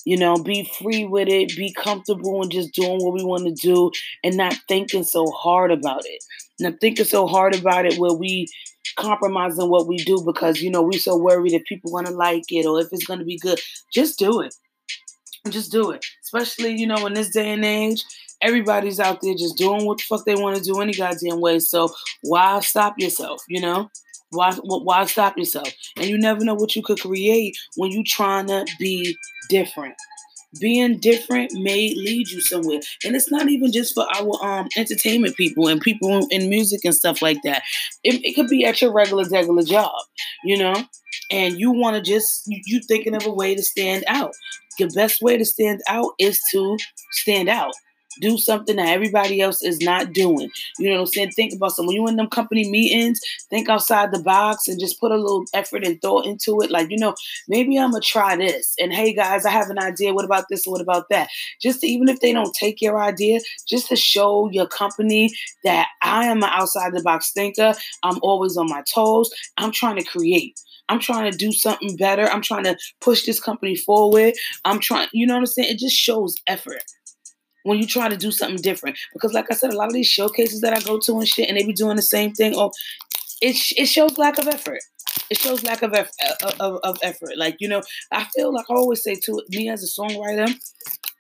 You 0.05 0.15
know, 0.15 0.38
be 0.38 0.69
free 0.81 1.03
with 1.03 1.27
it, 1.27 1.57
be 1.57 1.74
comfortable 1.74 2.41
and 2.41 2.50
just 2.50 2.74
doing 2.74 3.00
what 3.00 3.13
we 3.13 3.25
want 3.25 3.46
to 3.46 3.51
do 3.51 3.91
and 4.24 4.38
not 4.38 4.55
thinking 4.69 5.03
so 5.03 5.29
hard 5.31 5.69
about 5.69 6.05
it. 6.05 6.24
Not 6.62 6.75
thinking 6.79 7.03
so 7.03 7.27
hard 7.27 7.53
about 7.55 7.86
it 7.86 7.98
where 7.98 8.13
we 8.13 8.48
compromising 8.96 9.70
what 9.70 9.88
we 9.88 9.98
do 9.98 10.22
because, 10.24 10.62
you 10.62 10.70
know, 10.70 10.82
we're 10.82 11.00
so 11.00 11.17
worried 11.17 11.53
if 11.53 11.65
people 11.65 11.91
to 12.08 12.12
like 12.12 12.46
it 12.50 12.65
or 12.65 12.79
if 12.79 12.88
it's 12.91 13.06
to 13.06 13.25
be 13.25 13.38
good. 13.38 13.60
Just 13.91 14.20
do 14.20 14.41
it. 14.41 14.56
Just 15.50 15.72
do 15.72 15.91
it. 15.91 16.06
Especially, 16.24 16.75
you 16.75 16.88
know, 16.88 17.06
in 17.06 17.13
this 17.13 17.29
day 17.29 17.51
and 17.51 17.63
age, 17.63 18.03
everybody's 18.41 19.00
out 19.00 19.22
there 19.22 19.34
just 19.34 19.58
doing 19.58 19.86
what 19.86 19.98
the 19.98 20.03
fuck 20.03 20.25
they 20.25 20.36
want 20.36 20.58
to 20.58 20.63
do 20.63 20.82
any 20.82 20.94
goddamn 20.94 21.41
way. 21.41 21.60
So 21.60 21.89
why 22.22 22.60
stop 22.62 22.96
yourself, 22.98 23.44
you 23.48 23.62
know? 23.62 23.89
Why 24.29 24.53
why 24.56 25.06
stop 25.06 25.38
yourself? 25.38 25.70
And 25.96 26.06
you 26.06 26.17
never 26.17 26.44
know 26.44 26.56
what 26.56 26.75
you 26.75 26.82
could 26.82 27.00
create 27.00 27.58
when 27.75 27.91
you 27.91 28.03
trying 28.03 28.48
to 28.48 28.65
be 28.77 29.15
different. 29.50 29.96
Being 30.60 31.00
different 31.00 31.51
may 31.54 31.94
lead 31.96 32.30
you 32.30 32.42
somewhere. 32.42 32.80
And 33.04 33.16
it's 33.16 33.30
not 33.30 33.50
even 33.50 33.72
just 33.72 33.94
for 33.94 34.08
our 34.16 34.60
um 34.60 34.68
entertainment 34.77 35.36
people 35.36 35.68
and 35.68 35.82
people 35.82 36.25
in 36.30 36.50
music 36.50 36.82
and 36.86 36.96
stuff 36.96 37.22
like 37.22 37.42
that. 37.44 37.63
It, 38.04 38.24
it 38.24 38.34
could 38.34 38.48
be 38.48 38.66
at 38.66 38.82
your 38.82 38.94
regular 38.94 39.25
regular 39.30 39.63
job, 39.63 39.92
you 40.44 40.58
know? 40.58 40.75
And 41.30 41.60
you 41.60 41.72
want 41.72 41.98
to 41.98 42.01
just 42.01 42.44
you, 42.48 42.62
you 42.66 42.82
thinking 42.88 43.16
of 43.16 43.25
a 43.25 43.32
way 43.32 43.56
to 43.56 43.62
stand 43.62 44.06
out. 44.08 44.34
The 44.80 44.88
best 44.88 45.22
way 45.22 45.38
to 45.38 45.46
stand 45.46 45.82
out 45.88 46.12
is 46.20 46.39
to 46.51 46.77
stand 47.12 47.50
out 47.50 47.74
do 48.19 48.38
something 48.38 48.75
that 48.75 48.89
everybody 48.89 49.41
else 49.41 49.62
is 49.62 49.79
not 49.79 50.13
doing. 50.13 50.50
You 50.77 50.89
know 50.89 50.95
what 50.95 51.01
I'm 51.01 51.07
saying? 51.07 51.31
Think 51.31 51.53
about 51.53 51.71
some 51.74 51.88
when 51.88 51.95
you 51.95 52.07
in 52.07 52.15
them 52.15 52.27
company 52.27 52.69
meetings, 52.69 53.19
think 53.50 53.69
outside 53.69 54.12
the 54.12 54.21
box 54.21 54.67
and 54.67 54.79
just 54.79 55.00
put 55.00 55.12
a 55.12 55.17
little 55.17 55.45
effort 55.53 55.86
and 55.86 56.01
thought 56.01 56.25
into 56.25 56.59
it. 56.62 56.71
Like, 56.71 56.89
you 56.89 56.97
know, 56.97 57.15
maybe 57.47 57.77
I'm 57.77 57.91
gonna 57.91 58.01
try 58.01 58.36
this. 58.36 58.75
And 58.79 58.93
hey 58.93 59.13
guys, 59.13 59.45
I 59.45 59.51
have 59.51 59.69
an 59.69 59.79
idea. 59.79 60.13
What 60.13 60.25
about 60.25 60.45
this? 60.50 60.65
What 60.65 60.81
about 60.81 61.09
that? 61.09 61.29
Just 61.62 61.81
to, 61.81 61.88
even 61.88 62.09
if 62.09 62.19
they 62.19 62.33
don't 62.33 62.53
take 62.53 62.81
your 62.81 63.01
idea, 63.01 63.39
just 63.67 63.88
to 63.89 63.95
show 63.95 64.50
your 64.51 64.67
company 64.67 65.31
that 65.63 65.88
I 66.01 66.25
am 66.25 66.38
an 66.38 66.50
outside 66.51 66.93
the 66.93 67.01
box 67.01 67.31
thinker. 67.31 67.74
I'm 68.03 68.19
always 68.21 68.57
on 68.57 68.69
my 68.69 68.83
toes. 68.93 69.29
I'm 69.57 69.71
trying 69.71 69.97
to 69.97 70.03
create. 70.03 70.59
I'm 70.89 71.00
trying 71.00 71.29
to 71.29 71.38
do 71.38 71.51
something 71.51 71.95
better. 71.97 72.27
I'm 72.27 72.41
trying 72.41 72.63
to 72.63 72.77
push 73.01 73.25
this 73.25 73.39
company 73.39 73.75
forward. 73.75 74.33
I'm 74.65 74.79
trying, 74.79 75.09
you 75.12 75.27
know 75.27 75.33
what 75.33 75.41
I'm 75.41 75.45
saying? 75.45 75.69
It 75.69 75.79
just 75.79 75.95
shows 75.95 76.36
effort 76.47 76.83
when 77.67 77.79
you 77.79 77.86
try 77.86 78.07
to 78.07 78.15
do 78.15 78.31
something 78.31 78.62
different. 78.62 78.97
Because, 79.13 79.33
like 79.33 79.51
I 79.51 79.55
said, 79.55 79.74
a 79.74 79.77
lot 79.77 79.88
of 79.88 79.93
these 79.93 80.07
showcases 80.07 80.62
that 80.62 80.74
I 80.74 80.79
go 80.79 80.97
to 81.00 81.19
and 81.19 81.27
shit, 81.27 81.50
and 81.50 81.57
they 81.57 81.65
be 81.65 81.74
doing 81.74 81.97
the 81.97 82.01
same 82.01 82.31
thing. 82.33 82.53
Oh, 82.55 82.71
it 83.41 83.57
it 83.77 83.86
shows 83.88 84.17
lack 84.17 84.38
of 84.38 84.47
effort. 84.47 84.79
It 85.29 85.38
shows 85.38 85.63
lack 85.63 85.81
of, 85.81 85.93
of, 85.93 86.79
of 86.83 86.97
effort. 87.03 87.31
Like 87.36 87.57
you 87.59 87.67
know, 87.67 87.81
I 88.12 88.25
feel 88.36 88.53
like 88.53 88.65
I 88.69 88.74
always 88.74 89.03
say 89.03 89.15
to 89.15 89.43
me 89.50 89.69
as 89.69 89.83
a 89.83 90.01
songwriter, 90.01 90.53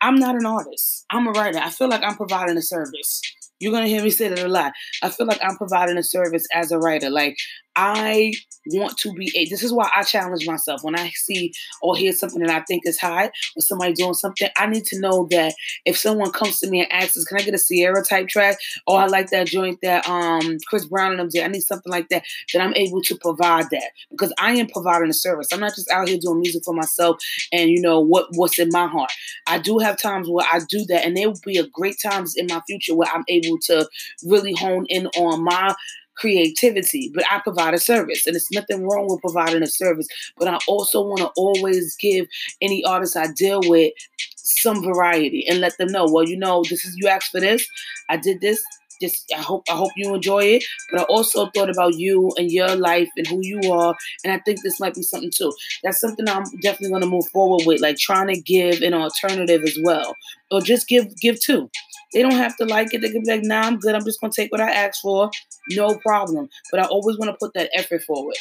I'm 0.01 0.15
not 0.15 0.35
an 0.35 0.45
artist. 0.45 1.05
I'm 1.09 1.27
a 1.27 1.31
writer. 1.31 1.59
I 1.59 1.69
feel 1.69 1.89
like 1.89 2.03
I'm 2.03 2.15
providing 2.15 2.57
a 2.57 2.61
service. 2.61 3.21
You're 3.59 3.73
gonna 3.73 3.87
hear 3.87 4.03
me 4.03 4.09
say 4.09 4.29
that 4.29 4.39
a 4.39 4.47
lot. 4.47 4.71
I 5.03 5.09
feel 5.09 5.27
like 5.27 5.39
I'm 5.43 5.57
providing 5.57 5.97
a 5.97 6.03
service 6.03 6.45
as 6.53 6.71
a 6.71 6.77
writer. 6.77 7.09
Like 7.09 7.35
I 7.77 8.33
want 8.65 8.97
to 8.97 9.13
be 9.13 9.31
a. 9.37 9.45
This 9.45 9.63
is 9.63 9.71
why 9.71 9.89
I 9.95 10.03
challenge 10.03 10.45
myself 10.47 10.83
when 10.83 10.97
I 10.97 11.09
see 11.11 11.53
or 11.81 11.95
hear 11.95 12.11
something 12.11 12.41
that 12.41 12.49
I 12.49 12.61
think 12.67 12.81
is 12.85 12.99
high 12.99 13.27
or 13.55 13.61
somebody 13.61 13.93
doing 13.93 14.15
something. 14.15 14.49
I 14.57 14.65
need 14.65 14.83
to 14.85 14.99
know 14.99 15.27
that 15.29 15.53
if 15.85 15.95
someone 15.97 16.31
comes 16.31 16.59
to 16.59 16.69
me 16.69 16.81
and 16.81 16.91
asks, 16.91 17.23
"Can 17.25 17.39
I 17.39 17.43
get 17.43 17.53
a 17.53 17.59
Ciara 17.59 18.03
type 18.03 18.27
track?" 18.27 18.57
Oh, 18.87 18.95
"I 18.95 19.05
like 19.05 19.29
that 19.29 19.47
joint 19.47 19.79
that 19.83 20.09
um 20.09 20.57
Chris 20.67 20.85
Brown 20.85 21.11
and 21.11 21.19
them 21.19 21.29
did," 21.29 21.43
I 21.43 21.47
need 21.47 21.61
something 21.61 21.91
like 21.91 22.09
that. 22.09 22.23
That 22.53 22.61
I'm 22.63 22.73
able 22.75 23.01
to 23.03 23.15
provide 23.17 23.69
that 23.71 23.91
because 24.09 24.33
I 24.39 24.53
am 24.53 24.67
providing 24.67 25.09
a 25.09 25.13
service. 25.13 25.47
I'm 25.53 25.59
not 25.59 25.75
just 25.75 25.91
out 25.91 26.07
here 26.09 26.17
doing 26.19 26.39
music 26.41 26.63
for 26.65 26.73
myself 26.73 27.17
and 27.53 27.69
you 27.69 27.79
know 27.81 27.99
what 27.99 28.27
what's 28.31 28.59
in 28.59 28.69
my 28.71 28.87
heart. 28.87 29.11
I 29.45 29.59
do 29.59 29.77
have 29.77 30.01
times 30.01 30.27
where 30.29 30.45
I 30.51 30.61
do 30.67 30.83
that, 30.85 31.05
and 31.05 31.15
there 31.15 31.29
will 31.29 31.39
be 31.45 31.57
a 31.57 31.67
great 31.67 31.97
times 32.01 32.35
in 32.35 32.47
my 32.47 32.61
future 32.67 32.95
where 32.95 33.09
I'm 33.13 33.23
able 33.27 33.59
to 33.65 33.87
really 34.25 34.53
hone 34.53 34.85
in 34.89 35.07
on 35.17 35.43
my 35.43 35.75
creativity, 36.17 37.11
but 37.13 37.23
I 37.31 37.39
provide 37.39 37.73
a 37.73 37.79
service, 37.79 38.25
and 38.25 38.35
it's 38.35 38.51
nothing 38.51 38.87
wrong 38.87 39.07
with 39.09 39.21
providing 39.21 39.63
a 39.63 39.67
service. 39.67 40.07
But 40.37 40.47
I 40.47 40.57
also 40.67 41.01
want 41.01 41.19
to 41.19 41.31
always 41.37 41.95
give 41.97 42.27
any 42.61 42.83
artist 42.83 43.15
I 43.15 43.27
deal 43.35 43.61
with 43.63 43.93
some 44.35 44.83
variety 44.83 45.45
and 45.47 45.59
let 45.59 45.77
them 45.77 45.89
know, 45.91 46.07
well, 46.09 46.27
you 46.27 46.37
know, 46.37 46.63
this 46.63 46.85
is 46.85 46.95
you 46.97 47.07
asked 47.07 47.31
for 47.31 47.39
this, 47.39 47.67
I 48.09 48.17
did 48.17 48.41
this. 48.41 48.63
Just 48.99 49.31
I 49.31 49.41
hope 49.41 49.63
I 49.69 49.75
hope 49.75 49.91
you 49.95 50.15
enjoy 50.15 50.39
it. 50.39 50.63
But 50.91 51.01
I 51.01 51.03
also 51.03 51.51
thought 51.53 51.69
about 51.69 51.93
you 51.93 52.31
and 52.35 52.51
your 52.51 52.75
life 52.75 53.07
and 53.15 53.27
who 53.27 53.41
you 53.43 53.71
are, 53.71 53.95
and 54.23 54.33
I 54.33 54.39
think 54.39 54.63
this 54.63 54.79
might 54.79 54.95
be 54.95 55.03
something 55.03 55.29
too. 55.29 55.53
That's 55.83 55.99
something 55.99 56.27
I'm 56.27 56.45
definitely 56.63 56.89
going 56.89 57.03
to 57.03 57.07
move 57.07 57.27
forward 57.31 57.67
with, 57.67 57.79
like 57.79 57.97
trying 57.97 58.33
to 58.33 58.41
give 58.41 58.81
an 58.81 58.95
alternative 58.95 59.61
as 59.63 59.77
well, 59.83 60.15
or 60.49 60.61
just 60.61 60.87
give 60.87 61.15
give 61.21 61.39
two. 61.39 61.69
They 62.13 62.21
don't 62.21 62.31
have 62.31 62.55
to 62.57 62.65
like 62.65 62.93
it. 62.93 63.01
They 63.01 63.11
can 63.11 63.23
be 63.23 63.31
like, 63.31 63.43
nah, 63.43 63.61
I'm 63.61 63.79
good. 63.79 63.95
I'm 63.95 64.03
just 64.03 64.21
gonna 64.21 64.33
take 64.33 64.51
what 64.51 64.61
I 64.61 64.71
asked 64.71 65.01
for. 65.01 65.29
No 65.71 65.97
problem. 65.97 66.49
But 66.71 66.81
I 66.81 66.85
always 66.85 67.17
want 67.17 67.31
to 67.31 67.37
put 67.37 67.53
that 67.53 67.69
effort 67.73 68.03
forward. 68.03 68.35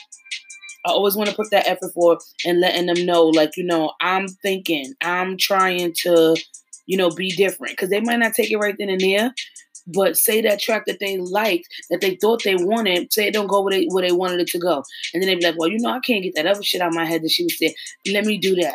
I 0.87 0.90
always 0.90 1.16
want 1.16 1.28
to 1.28 1.35
put 1.35 1.50
that 1.50 1.66
effort 1.66 1.92
forward 1.92 2.18
and 2.44 2.61
letting 2.61 2.87
them 2.87 3.04
know, 3.04 3.25
like, 3.25 3.56
you 3.56 3.64
know, 3.64 3.92
I'm 4.00 4.28
thinking, 4.28 4.94
I'm 5.00 5.37
trying 5.37 5.92
to, 6.04 6.37
you 6.87 6.96
know, 6.96 7.11
be 7.11 7.30
different. 7.30 7.73
Because 7.73 7.90
they 7.90 8.00
might 8.00 8.20
not 8.20 8.35
take 8.35 8.52
it 8.52 8.56
right 8.56 8.76
then 8.78 8.90
and 8.90 9.00
there. 9.00 9.35
But 9.88 10.16
say 10.16 10.40
that 10.42 10.61
track 10.61 10.87
that 10.87 10.99
they 11.00 11.16
liked, 11.16 11.68
that 11.90 12.00
they 12.00 12.16
thought 12.16 12.42
they 12.44 12.56
wanted, 12.56 13.12
say 13.12 13.28
it 13.28 13.35
don't 13.35 13.46
go 13.46 13.62
where 13.62 13.73
they 13.73 13.87
where 13.87 14.02
they 14.06 14.12
wanted 14.12 14.40
it 14.40 14.49
to 14.49 14.58
go. 14.58 14.82
And 15.12 15.23
then 15.23 15.28
they 15.28 15.37
be 15.37 15.44
like, 15.44 15.58
Well, 15.58 15.68
you 15.68 15.78
know, 15.78 15.90
I 15.90 16.00
can't 16.00 16.25
get 16.25 16.35
that 16.35 16.46
other 16.46 16.62
shit 16.62 16.80
out 16.80 16.88
of 16.88 16.94
my 16.94 17.04
head 17.04 17.23
that 17.23 17.30
she 17.30 17.44
was 17.44 17.56
saying. 17.58 17.75
Let 18.12 18.25
me 18.25 18.37
do 18.37 18.56
that. 18.56 18.75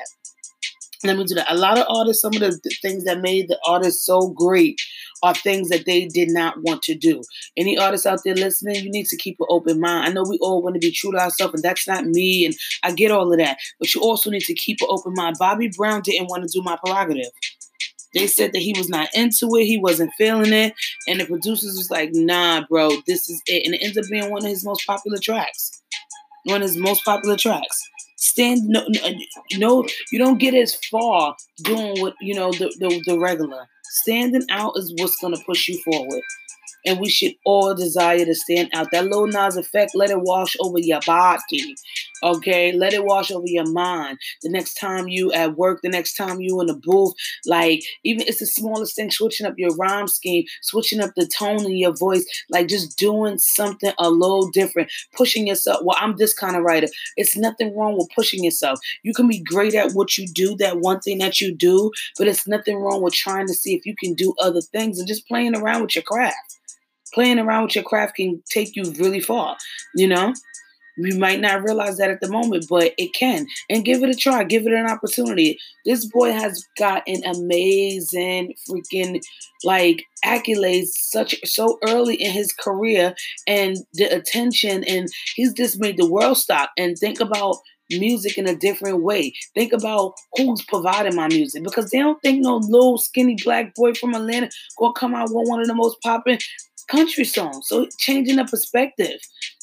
Let 1.04 1.18
me 1.18 1.24
do 1.24 1.36
that. 1.36 1.52
A 1.52 1.58
lot 1.58 1.80
of 1.80 1.86
artists, 1.90 2.22
some 2.22 2.34
of 2.36 2.40
the 2.40 2.60
things 2.82 3.06
that 3.06 3.22
made 3.22 3.48
the 3.48 3.60
artist 3.66 4.06
so 4.06 4.30
great 4.30 4.80
are 5.24 5.34
things 5.34 5.70
that 5.70 5.86
they 5.86 6.06
did 6.06 6.30
not 6.30 6.62
want 6.62 6.84
to 6.84 6.96
do. 6.96 7.24
Any 7.58 7.78
artists 7.78 8.06
out 8.06 8.20
there 8.24 8.36
listening, 8.36 8.84
you 8.84 8.92
need 8.92 9.08
to 9.08 9.18
keep 9.18 9.38
an 9.40 9.48
open 9.50 9.80
mind. 9.80 10.08
I 10.08 10.12
know 10.12 10.24
we 10.28 10.38
all 10.42 10.62
want 10.62 10.76
to 10.76 10.80
be 10.80 10.92
true 10.92 11.12
to 11.12 11.18
ourselves, 11.18 11.56
and 11.56 11.64
that's 11.64 11.88
not 11.88 12.06
me, 12.06 12.46
and 12.46 12.56
I 12.84 12.92
get 12.92 13.12
all 13.12 13.32
of 13.32 13.40
that. 13.40 13.58
But 13.80 13.94
you 13.96 14.02
also 14.02 14.30
need 14.30 14.42
to 14.42 14.54
keep 14.54 14.80
an 14.82 14.88
open 14.90 15.14
mind. 15.16 15.38
Bobby 15.40 15.70
Brown 15.76 16.02
didn't 16.02 16.28
want 16.28 16.44
to 16.44 16.50
do 16.50 16.64
my 16.64 16.78
prerogative. 16.84 17.32
They 18.14 18.28
said 18.28 18.52
that 18.54 18.62
he 18.62 18.74
was 18.78 18.90
not 18.90 19.08
into 19.16 19.56
it, 19.56 19.66
he 19.66 19.78
wasn't 19.78 20.12
feeling 20.18 20.54
it, 20.54 20.74
and 21.08 21.20
the 21.20 21.26
producers 21.26 21.78
was 21.78 21.90
like, 21.90 22.10
"Nah, 22.14 22.66
bro, 22.70 22.92
this 23.08 23.30
is 23.30 23.42
it," 23.48 23.66
and 23.66 23.74
it 23.74 23.82
ends 23.82 23.98
up 23.98 24.06
being 24.12 24.30
one 24.30 24.44
of 24.44 24.50
his 24.50 24.66
most 24.66 24.86
popular 24.86 25.18
tracks. 25.18 25.82
One 26.44 26.62
of 26.62 26.70
his 26.70 26.78
most 26.78 27.06
popular 27.06 27.38
tracks 27.38 27.91
stand 28.22 28.62
no, 28.68 28.86
no 29.58 29.86
you 30.12 30.20
don't 30.20 30.38
get 30.38 30.54
as 30.54 30.76
far 30.92 31.36
doing 31.64 32.00
what 32.02 32.14
you 32.22 32.36
know 32.36 32.52
the, 32.52 32.74
the, 32.80 33.02
the 33.08 33.20
regular 33.20 33.68
standing 33.92 34.46
out 34.50 34.74
is 34.78 34.94
what's 34.98 35.18
going 35.18 35.36
to 35.36 35.44
push 35.46 35.68
you 35.68 35.82
forward 35.84 36.22
and 36.86 37.00
we 37.00 37.10
should 37.10 37.34
all 37.46 37.74
desire 37.74 38.26
to 38.26 38.36
stand 38.36 38.70
out. 38.74 38.92
That 38.92 39.06
Lil 39.06 39.28
Nas 39.28 39.58
effect, 39.58 39.92
let 39.96 40.10
it 40.10 40.22
wash 40.22 40.56
over 40.60 40.80
your 40.80 41.00
body. 41.06 41.76
Okay, 42.24 42.72
let 42.72 42.94
it 42.94 43.04
wash 43.04 43.32
over 43.32 43.48
your 43.48 43.70
mind. 43.72 44.20
The 44.44 44.50
next 44.50 44.76
time 44.76 45.08
you 45.08 45.32
at 45.32 45.58
work, 45.58 45.80
the 45.82 45.90
next 45.90 46.14
time 46.14 46.40
you 46.40 46.62
in 46.62 46.68
the 46.68 46.76
booth, 46.76 47.14
like 47.46 47.82
even 48.04 48.28
it's 48.28 48.40
the 48.40 48.46
smallest 48.46 48.96
thing, 48.96 49.10
switching 49.10 49.48
up 49.48 49.56
your 49.58 49.76
rhyme 49.76 50.08
scheme, 50.08 50.46
switching 50.62 51.02
up 51.02 51.12
the 51.16 51.26
tone 51.26 51.66
in 51.66 51.78
your 51.78 51.96
voice, 51.96 52.24
like 52.50 52.68
just 52.68 52.98
doing 52.98 53.40
something 53.40 53.92
a 53.98 54.12
little 54.12 54.50
different, 54.50 54.92
pushing 55.16 55.48
yourself. 55.48 55.80
Well, 55.84 55.98
I'm 56.00 56.16
this 56.18 56.34
kind 56.34 56.56
of 56.56 56.64
writer. 56.64 56.88
It's 57.18 57.36
nothing 57.36 57.76
wrong 57.76 57.98
with 57.98 58.10
pushing 58.16 58.44
yourself. 58.44 58.80
You 59.02 59.14
can 59.14 59.28
be 59.28 59.40
great 59.40 59.74
at 59.74 59.94
what 59.94 60.18
you 60.18 60.28
do, 60.28 60.56
that 60.58 60.80
one 60.80 61.00
thing 61.00 61.18
that 61.20 61.42
you 61.42 61.56
do, 61.56 61.92
but 62.20 62.28
it's 62.28 62.48
nothing 62.48 62.78
wrong 62.78 63.02
with 63.02 63.14
trying 63.14 63.48
to 63.48 63.54
see 63.54 63.74
if 63.74 63.81
you 63.86 63.96
can 63.96 64.14
do 64.14 64.34
other 64.40 64.62
things 64.62 65.00
and 65.00 65.08
just 65.08 65.28
playing 65.28 65.56
around 65.56 65.82
with 65.82 65.96
your 65.96 66.04
craft 66.04 66.60
playing 67.14 67.40
around 67.40 67.64
with 67.64 67.76
your 67.76 67.84
craft 67.84 68.16
can 68.16 68.42
take 68.50 68.76
you 68.76 68.84
really 68.98 69.20
far, 69.20 69.58
you 69.96 70.08
know? 70.08 70.34
You 70.98 71.18
might 71.18 71.40
not 71.40 71.64
realize 71.64 71.98
that 71.98 72.12
at 72.12 72.20
the 72.20 72.30
moment, 72.30 72.66
but 72.70 72.94
it 72.98 73.14
can. 73.14 73.48
And 73.70 73.86
give 73.86 74.04
it 74.04 74.10
a 74.10 74.16
try. 74.16 74.44
Give 74.44 74.68
it 74.68 74.74
an 74.74 74.90
opportunity. 74.90 75.58
This 75.86 76.06
boy 76.06 76.34
has 76.34 76.68
got 76.78 77.04
an 77.08 77.24
amazing 77.24 78.54
freaking 78.70 79.22
like 79.64 80.04
accolades 80.26 80.90
such 80.90 81.36
so 81.46 81.80
early 81.88 82.16
in 82.16 82.32
his 82.32 82.52
career 82.52 83.16
and 83.48 83.78
the 83.94 84.06
attention 84.06 84.84
and 84.84 85.08
he's 85.36 85.54
just 85.54 85.80
made 85.80 85.98
the 85.98 86.10
world 86.10 86.38
stop 86.38 86.72
and 86.78 86.98
think 86.98 87.20
about 87.20 87.56
music 88.00 88.38
in 88.38 88.48
a 88.48 88.56
different 88.56 89.02
way. 89.04 89.34
Think 89.54 89.74
about 89.74 90.14
who's 90.36 90.64
providing 90.64 91.16
my 91.16 91.28
music 91.28 91.64
because 91.64 91.90
they 91.92 92.00
don't 92.00 92.22
think 92.22 92.42
no 92.44 92.58
little 92.58 92.98
skinny 92.98 93.38
black 93.44 93.74
boy 93.76 93.94
from 93.94 94.14
Atlanta 94.14 94.50
gonna 94.78 94.94
come 94.94 95.14
out 95.16 95.30
with 95.32 95.48
one 95.48 95.62
of 95.62 95.68
the 95.68 95.76
most 95.76 95.98
popping 96.02 96.40
country 96.90 97.24
songs. 97.24 97.68
So 97.68 97.88
changing 98.00 98.36
the 98.38 98.46
perspective. 98.46 99.20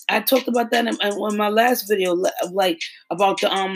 I 0.08 0.20
talked 0.20 0.48
about 0.48 0.70
that 0.70 0.86
in, 0.86 0.96
in 1.02 1.36
my 1.36 1.48
last 1.48 1.86
video, 1.88 2.14
like 2.50 2.80
about 3.10 3.40
the 3.40 3.52
um 3.52 3.74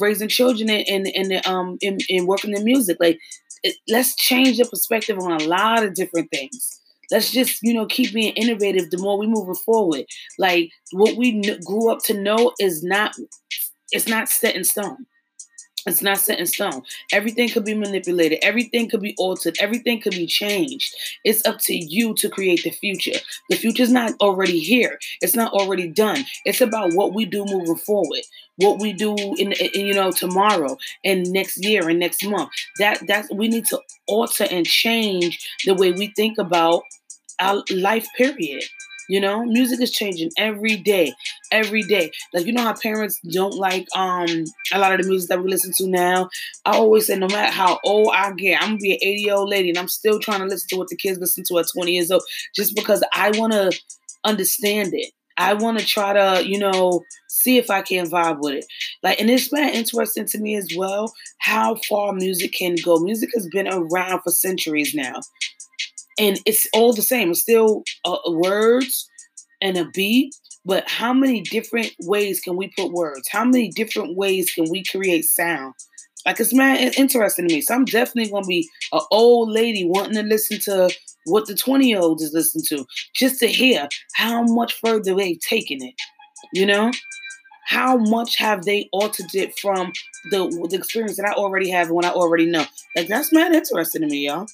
raising 0.00 0.28
children 0.28 0.70
and 0.70 1.06
in, 1.06 1.28
the 1.28 1.48
um 1.48 1.76
in 1.80 2.26
working 2.26 2.54
in 2.54 2.64
music. 2.64 2.96
Like, 3.00 3.18
it, 3.62 3.76
let's 3.88 4.14
change 4.16 4.58
the 4.58 4.64
perspective 4.64 5.18
on 5.18 5.32
a 5.32 5.44
lot 5.44 5.82
of 5.84 5.94
different 5.94 6.30
things. 6.30 6.80
Let's 7.10 7.30
just 7.32 7.58
you 7.62 7.74
know 7.74 7.86
keep 7.86 8.12
being 8.12 8.32
innovative. 8.34 8.90
The 8.90 8.98
more 8.98 9.18
we 9.18 9.26
move 9.26 9.56
forward, 9.64 10.04
like 10.38 10.70
what 10.92 11.16
we 11.16 11.40
kn- 11.42 11.60
grew 11.64 11.90
up 11.90 12.00
to 12.04 12.14
know 12.20 12.52
is 12.60 12.82
not 12.82 13.14
it's 13.92 14.08
not 14.08 14.28
set 14.28 14.56
in 14.56 14.64
stone. 14.64 15.06
It's 15.86 16.02
not 16.02 16.18
set 16.18 16.38
in 16.38 16.46
stone. 16.46 16.82
Everything 17.12 17.48
could 17.48 17.64
be 17.64 17.74
manipulated. 17.74 18.40
Everything 18.42 18.88
could 18.90 19.00
be 19.00 19.14
altered. 19.16 19.56
Everything 19.60 20.00
could 20.00 20.12
be 20.14 20.26
changed. 20.26 20.94
It's 21.24 21.44
up 21.46 21.58
to 21.60 21.74
you 21.74 22.14
to 22.16 22.28
create 22.28 22.62
the 22.64 22.70
future. 22.70 23.18
The 23.48 23.56
future's 23.56 23.90
not 23.90 24.12
already 24.20 24.58
here. 24.58 24.98
It's 25.22 25.36
not 25.36 25.52
already 25.52 25.88
done. 25.88 26.24
It's 26.44 26.60
about 26.60 26.92
what 26.94 27.14
we 27.14 27.24
do 27.24 27.44
moving 27.46 27.76
forward. 27.76 28.20
What 28.56 28.80
we 28.80 28.92
do 28.92 29.14
in, 29.16 29.52
in 29.52 29.86
you 29.86 29.94
know 29.94 30.10
tomorrow 30.10 30.76
and 31.04 31.32
next 31.32 31.64
year 31.64 31.88
and 31.88 31.98
next 32.00 32.24
month. 32.24 32.50
That 32.80 33.06
that's 33.06 33.32
we 33.32 33.48
need 33.48 33.66
to 33.66 33.80
alter 34.08 34.46
and 34.50 34.66
change 34.66 35.38
the 35.64 35.74
way 35.74 35.92
we 35.92 36.08
think 36.08 36.38
about 36.38 36.82
our 37.40 37.62
life 37.70 38.06
period. 38.16 38.64
You 39.08 39.20
know, 39.20 39.44
music 39.44 39.80
is 39.80 39.90
changing 39.90 40.30
every 40.36 40.76
day, 40.76 41.12
every 41.50 41.82
day. 41.82 42.10
Like 42.34 42.46
you 42.46 42.52
know 42.52 42.62
how 42.62 42.74
parents 42.74 43.18
don't 43.32 43.54
like 43.54 43.86
um 43.96 44.44
a 44.72 44.78
lot 44.78 44.92
of 44.92 45.00
the 45.02 45.08
music 45.08 45.30
that 45.30 45.42
we 45.42 45.50
listen 45.50 45.72
to 45.78 45.88
now. 45.88 46.28
I 46.64 46.72
always 46.76 47.06
say, 47.06 47.16
no 47.16 47.28
matter 47.28 47.52
how 47.52 47.78
old 47.84 48.12
I 48.14 48.32
get, 48.32 48.60
I'm 48.62 48.70
gonna 48.70 48.78
be 48.78 48.92
an 48.92 48.98
80 49.02 49.20
year 49.20 49.34
old 49.34 49.48
lady, 49.48 49.70
and 49.70 49.78
I'm 49.78 49.88
still 49.88 50.18
trying 50.20 50.40
to 50.40 50.46
listen 50.46 50.68
to 50.70 50.76
what 50.76 50.88
the 50.88 50.96
kids 50.96 51.18
listen 51.18 51.44
to 51.48 51.58
at 51.58 51.66
20 51.74 51.92
years 51.92 52.10
old, 52.10 52.22
just 52.54 52.74
because 52.76 53.02
I 53.14 53.30
want 53.38 53.52
to 53.54 53.72
understand 54.24 54.90
it. 54.92 55.12
I 55.40 55.54
want 55.54 55.78
to 55.78 55.86
try 55.86 56.12
to, 56.14 56.44
you 56.46 56.58
know, 56.58 57.04
see 57.28 57.58
if 57.58 57.70
I 57.70 57.80
can 57.80 58.10
vibe 58.10 58.40
with 58.40 58.54
it. 58.54 58.66
Like, 59.04 59.20
and 59.20 59.30
it's 59.30 59.48
been 59.48 59.68
interesting 59.68 60.26
to 60.26 60.38
me 60.38 60.56
as 60.56 60.68
well 60.76 61.12
how 61.38 61.76
far 61.88 62.12
music 62.12 62.52
can 62.54 62.74
go. 62.84 62.98
Music 62.98 63.30
has 63.34 63.46
been 63.46 63.68
around 63.68 64.22
for 64.22 64.30
centuries 64.30 64.94
now 64.94 65.20
and 66.18 66.38
it's 66.46 66.68
all 66.74 66.92
the 66.92 67.02
same. 67.02 67.30
It's 67.30 67.40
still 67.40 67.82
uh, 68.04 68.18
words 68.28 69.08
and 69.60 69.76
a 69.76 69.86
beat, 69.86 70.34
but 70.64 70.88
how 70.88 71.12
many 71.12 71.40
different 71.42 71.92
ways 72.00 72.40
can 72.40 72.56
we 72.56 72.72
put 72.76 72.92
words? 72.92 73.28
How 73.30 73.44
many 73.44 73.68
different 73.68 74.16
ways 74.16 74.50
can 74.52 74.68
we 74.70 74.84
create 74.84 75.24
sound? 75.24 75.74
Like 76.26 76.40
it's 76.40 76.52
man, 76.52 76.76
it's 76.76 76.98
interesting 76.98 77.48
to 77.48 77.54
me. 77.54 77.60
So 77.60 77.74
I'm 77.74 77.84
definitely 77.84 78.30
gonna 78.30 78.46
be 78.46 78.68
an 78.92 79.00
old 79.10 79.50
lady 79.50 79.84
wanting 79.84 80.14
to 80.14 80.22
listen 80.22 80.58
to 80.60 80.90
what 81.24 81.46
the 81.46 81.54
20 81.54 81.88
year 81.88 82.00
olds 82.00 82.22
is 82.22 82.32
listening 82.32 82.64
to, 82.68 82.86
just 83.14 83.40
to 83.40 83.46
hear 83.46 83.88
how 84.14 84.42
much 84.42 84.74
further 84.74 85.14
they've 85.14 85.40
taken 85.40 85.82
it. 85.82 85.94
You 86.52 86.66
know, 86.66 86.90
how 87.66 87.98
much 87.98 88.36
have 88.38 88.64
they 88.64 88.88
altered 88.92 89.34
it 89.34 89.58
from 89.58 89.92
the 90.30 90.48
the 90.70 90.76
experience 90.76 91.16
that 91.16 91.28
I 91.28 91.32
already 91.32 91.70
have 91.70 91.86
and 91.86 91.96
what 91.96 92.04
I 92.04 92.10
already 92.10 92.46
know? 92.46 92.66
Like 92.96 93.08
that's 93.08 93.32
man 93.32 93.54
interesting 93.54 94.02
to 94.02 94.08
me, 94.08 94.26
y'all. 94.26 94.46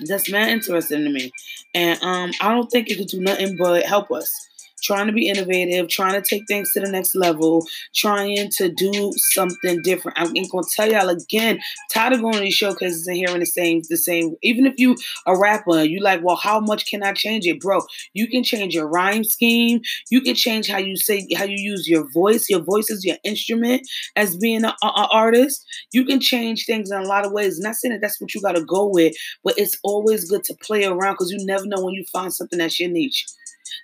That's 0.00 0.30
man 0.30 0.48
interesting 0.50 1.04
to 1.04 1.10
me. 1.10 1.32
And 1.74 2.00
um, 2.02 2.32
I 2.40 2.52
don't 2.52 2.70
think 2.70 2.88
it 2.88 2.98
could 2.98 3.08
do 3.08 3.20
nothing 3.20 3.56
but 3.56 3.84
help 3.84 4.10
us. 4.10 4.48
Trying 4.84 5.06
to 5.06 5.12
be 5.12 5.28
innovative, 5.28 5.88
trying 5.88 6.20
to 6.20 6.22
take 6.22 6.46
things 6.46 6.72
to 6.72 6.80
the 6.80 6.90
next 6.90 7.14
level, 7.14 7.66
trying 7.94 8.50
to 8.50 8.68
do 8.68 9.10
something 9.16 9.80
different. 9.82 10.18
I'm 10.18 10.32
gonna 10.32 10.66
tell 10.76 10.90
y'all 10.90 11.08
again, 11.08 11.58
tired 11.90 12.12
of 12.12 12.20
going 12.20 12.34
to 12.34 12.40
these 12.40 12.54
showcases 12.54 13.06
and 13.06 13.16
hearing 13.16 13.40
the 13.40 13.46
same, 13.46 13.82
the 13.88 13.96
same. 13.96 14.36
Even 14.42 14.66
if 14.66 14.74
you 14.76 14.96
a 15.26 15.36
rapper, 15.36 15.82
you 15.82 16.00
like, 16.00 16.22
well, 16.22 16.36
how 16.36 16.60
much 16.60 16.86
can 16.86 17.02
I 17.02 17.12
change 17.12 17.46
it, 17.46 17.60
bro? 17.60 17.80
You 18.12 18.28
can 18.28 18.44
change 18.44 18.74
your 18.74 18.88
rhyme 18.88 19.24
scheme. 19.24 19.80
You 20.10 20.20
can 20.20 20.34
change 20.34 20.68
how 20.68 20.78
you 20.78 20.96
say, 20.96 21.26
how 21.36 21.44
you 21.44 21.56
use 21.58 21.88
your 21.88 22.08
voice. 22.10 22.48
Your 22.48 22.60
voice 22.60 22.90
is 22.90 23.04
your 23.04 23.16
instrument 23.24 23.82
as 24.16 24.36
being 24.36 24.64
an 24.64 24.72
artist. 24.82 25.64
You 25.92 26.04
can 26.04 26.20
change 26.20 26.66
things 26.66 26.90
in 26.90 27.00
a 27.00 27.04
lot 27.04 27.24
of 27.24 27.32
ways. 27.32 27.58
Not 27.58 27.76
saying 27.76 27.92
that 27.92 28.00
that's 28.00 28.20
what 28.20 28.34
you 28.34 28.42
got 28.42 28.56
to 28.56 28.64
go 28.64 28.86
with, 28.86 29.14
but 29.42 29.58
it's 29.58 29.78
always 29.82 30.28
good 30.28 30.44
to 30.44 30.54
play 30.54 30.84
around 30.84 31.14
because 31.14 31.30
you 31.30 31.44
never 31.44 31.66
know 31.66 31.82
when 31.82 31.94
you 31.94 32.04
find 32.12 32.32
something 32.32 32.58
that's 32.58 32.78
your 32.78 32.90
niche. 32.90 33.26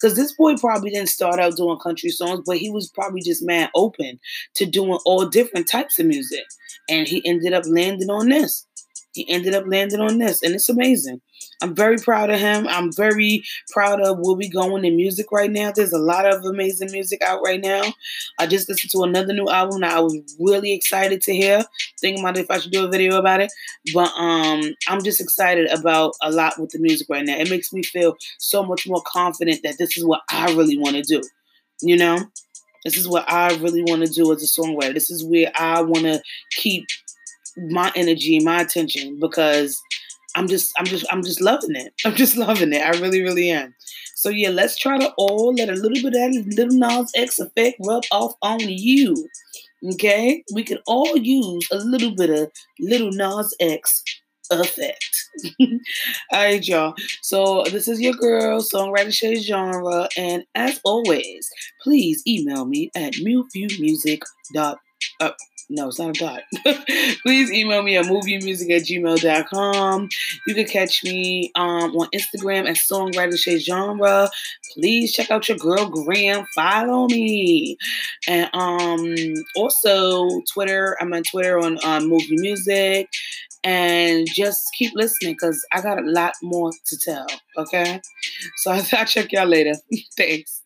Because 0.01 0.17
this 0.17 0.33
boy 0.33 0.57
probably 0.57 0.91
didn't 0.91 1.09
start 1.09 1.41
out 1.41 1.57
doing 1.57 1.79
country 1.79 2.11
songs, 2.11 2.43
but 2.47 2.59
he 2.59 2.71
was 2.71 2.91
probably 2.91 3.23
just 3.23 3.45
man 3.45 3.69
open 3.75 4.19
to 4.55 4.67
doing 4.67 4.99
all 5.05 5.27
different 5.27 5.69
types 5.69 5.99
of 5.99 6.07
music. 6.07 6.45
And 6.89 7.07
he 7.07 7.27
ended 7.27 7.53
up 7.53 7.65
landing 7.67 8.11
on 8.11 8.29
this 8.29 8.67
he 9.13 9.29
ended 9.29 9.55
up 9.55 9.65
landing 9.67 10.01
on 10.01 10.19
this, 10.19 10.43
and 10.43 10.55
it's 10.55 10.69
amazing. 10.69 11.21
I'm 11.63 11.75
very 11.75 11.97
proud 11.97 12.31
of 12.31 12.39
him. 12.39 12.67
I'm 12.69 12.93
very 12.93 13.43
proud 13.71 14.01
of 14.01 14.19
where 14.21 14.37
we 14.37 14.49
going 14.49 14.85
in 14.85 14.97
music 14.97 15.33
right 15.33 15.51
now. 15.51 15.73
There's 15.73 15.93
a 15.93 15.99
lot 15.99 16.27
of 16.27 16.45
amazing 16.45 16.91
music 16.93 17.23
out 17.23 17.41
right 17.45 17.61
now. 17.61 17.83
I 18.39 18.47
just 18.47 18.69
listened 18.69 18.91
to 18.93 19.03
another 19.03 19.33
new 19.33 19.49
album 19.49 19.81
that 19.81 19.97
I 19.97 20.01
was 20.01 20.17
really 20.39 20.73
excited 20.73 21.21
to 21.23 21.35
hear. 21.35 21.65
Thinking 22.01 22.23
about 22.23 22.39
if 22.39 22.51
I 22.51 22.59
should 22.59 22.73
do 22.73 22.85
a 22.85 22.91
video 22.91 23.19
about 23.19 23.41
it, 23.41 23.53
but 23.93 24.11
um, 24.17 24.63
I'm 24.89 25.03
just 25.03 25.21
excited 25.21 25.71
about 25.71 26.15
a 26.23 26.31
lot 26.31 26.59
with 26.59 26.71
the 26.71 26.79
music 26.79 27.09
right 27.11 27.25
now. 27.25 27.37
It 27.37 27.51
makes 27.51 27.73
me 27.73 27.83
feel 27.83 28.17
so 28.39 28.63
much 28.63 28.87
more 28.87 29.03
confident 29.07 29.63
that 29.65 29.79
this 29.79 29.97
is 29.97 30.05
what 30.05 30.23
I 30.31 30.53
really 30.55 30.79
want 30.79 30.97
to 30.97 31.03
do. 31.03 31.23
You 31.83 31.97
know, 31.97 32.19
this 32.85 32.97
is 32.97 33.09
what 33.09 33.31
I 33.31 33.55
really 33.57 33.83
want 33.83 34.07
to 34.07 34.13
do 34.13 34.33
as 34.33 34.43
a 34.43 34.61
songwriter. 34.61 34.95
This 34.95 35.11
is 35.11 35.25
where 35.25 35.51
I 35.55 35.83
want 35.83 36.05
to 36.05 36.23
keep 36.53 36.87
my 37.57 37.93
energy, 37.95 38.41
my 38.41 38.61
attention 38.61 39.19
because 39.21 39.81
I'm 40.35 40.49
just 40.49 40.73
I'm 40.79 40.87
just 40.87 41.07
I'm 41.11 41.23
just 41.23 41.41
loving 41.41 41.75
it. 41.75 41.93
I'm 42.05 42.15
just 42.15 42.37
loving 42.37 42.73
it. 42.73 42.83
I 42.83 42.91
really, 43.01 43.23
really 43.23 43.51
am. 43.51 43.75
So 44.17 44.29
yeah, 44.29 44.51
let's 44.51 44.79
try 44.79 44.99
to 44.99 45.13
all 45.17 45.55
let 45.55 45.69
a 45.69 45.75
little 45.75 46.03
bit 46.03 46.07
of 46.07 46.13
that 46.13 46.55
Lil 46.57 46.69
Nas 46.71 47.11
X 47.17 47.39
effect 47.39 47.77
rub 47.87 48.05
off 48.13 48.35
on 48.43 48.61
you. 48.61 49.15
Okay? 49.95 50.45
We 50.53 50.63
can 50.63 50.79
all 50.87 51.17
use 51.17 51.67
a 51.73 51.77
little 51.77 52.15
bit 52.15 52.31
of 52.31 52.53
Lil 52.79 53.11
Nas 53.13 53.55
X 53.61 54.05
effect. 54.51 55.29
all 55.61 55.69
right, 56.33 56.67
y'all. 56.67 56.95
So 57.23 57.65
this 57.71 57.89
is 57.89 58.01
your 58.01 58.15
girl, 58.15 58.61
Songwriter 58.61 59.13
Shay 59.13 59.37
Genre, 59.37 60.09
and 60.17 60.45
as 60.55 60.81
always, 60.85 61.49
please 61.83 62.23
email 62.27 62.67
me 62.67 62.91
at 62.95 63.15
milviewmusic.com. 63.15 64.77
Uh, 65.21 65.31
no, 65.71 65.87
it's 65.89 66.01
not 66.01 66.17
a 66.17 66.21
dot. 66.21 66.43
Please 67.23 67.53
email 67.53 67.83
me 67.83 67.97
at 67.97 68.07
moviemusic 68.07 68.71
at 68.71 68.83
gmail.com. 68.83 70.09
You 70.47 70.55
can 70.55 70.67
catch 70.67 71.05
me 71.05 71.53
um, 71.55 71.95
on 71.95 72.09
Instagram 72.13 72.69
at 72.69 72.77
Songwriter 72.77 73.39
Genre. 73.59 74.29
Please 74.75 75.13
check 75.13 75.31
out 75.31 75.49
your 75.49 75.59
girl 75.59 75.89
Graham. 75.89 76.45
Follow 76.57 77.07
me. 77.07 77.77
And 78.27 78.51
um, 78.53 79.15
also 79.55 80.41
Twitter. 80.53 80.97
I'm 81.01 81.13
on 81.13 81.23
Twitter 81.23 81.59
on 81.59 81.79
um, 81.85 82.09
Movie 82.09 82.27
Music. 82.31 83.09
And 83.63 84.27
just 84.35 84.67
keep 84.77 84.93
listening 84.95 85.35
because 85.35 85.65
I 85.73 85.83
got 85.83 85.99
a 85.99 86.07
lot 86.11 86.33
more 86.43 86.73
to 86.87 86.97
tell. 86.99 87.27
Okay? 87.57 88.01
So 88.57 88.71
I'll 88.73 88.83
check 88.83 89.31
y'all 89.33 89.47
later. 89.47 89.75
Thanks. 90.17 90.60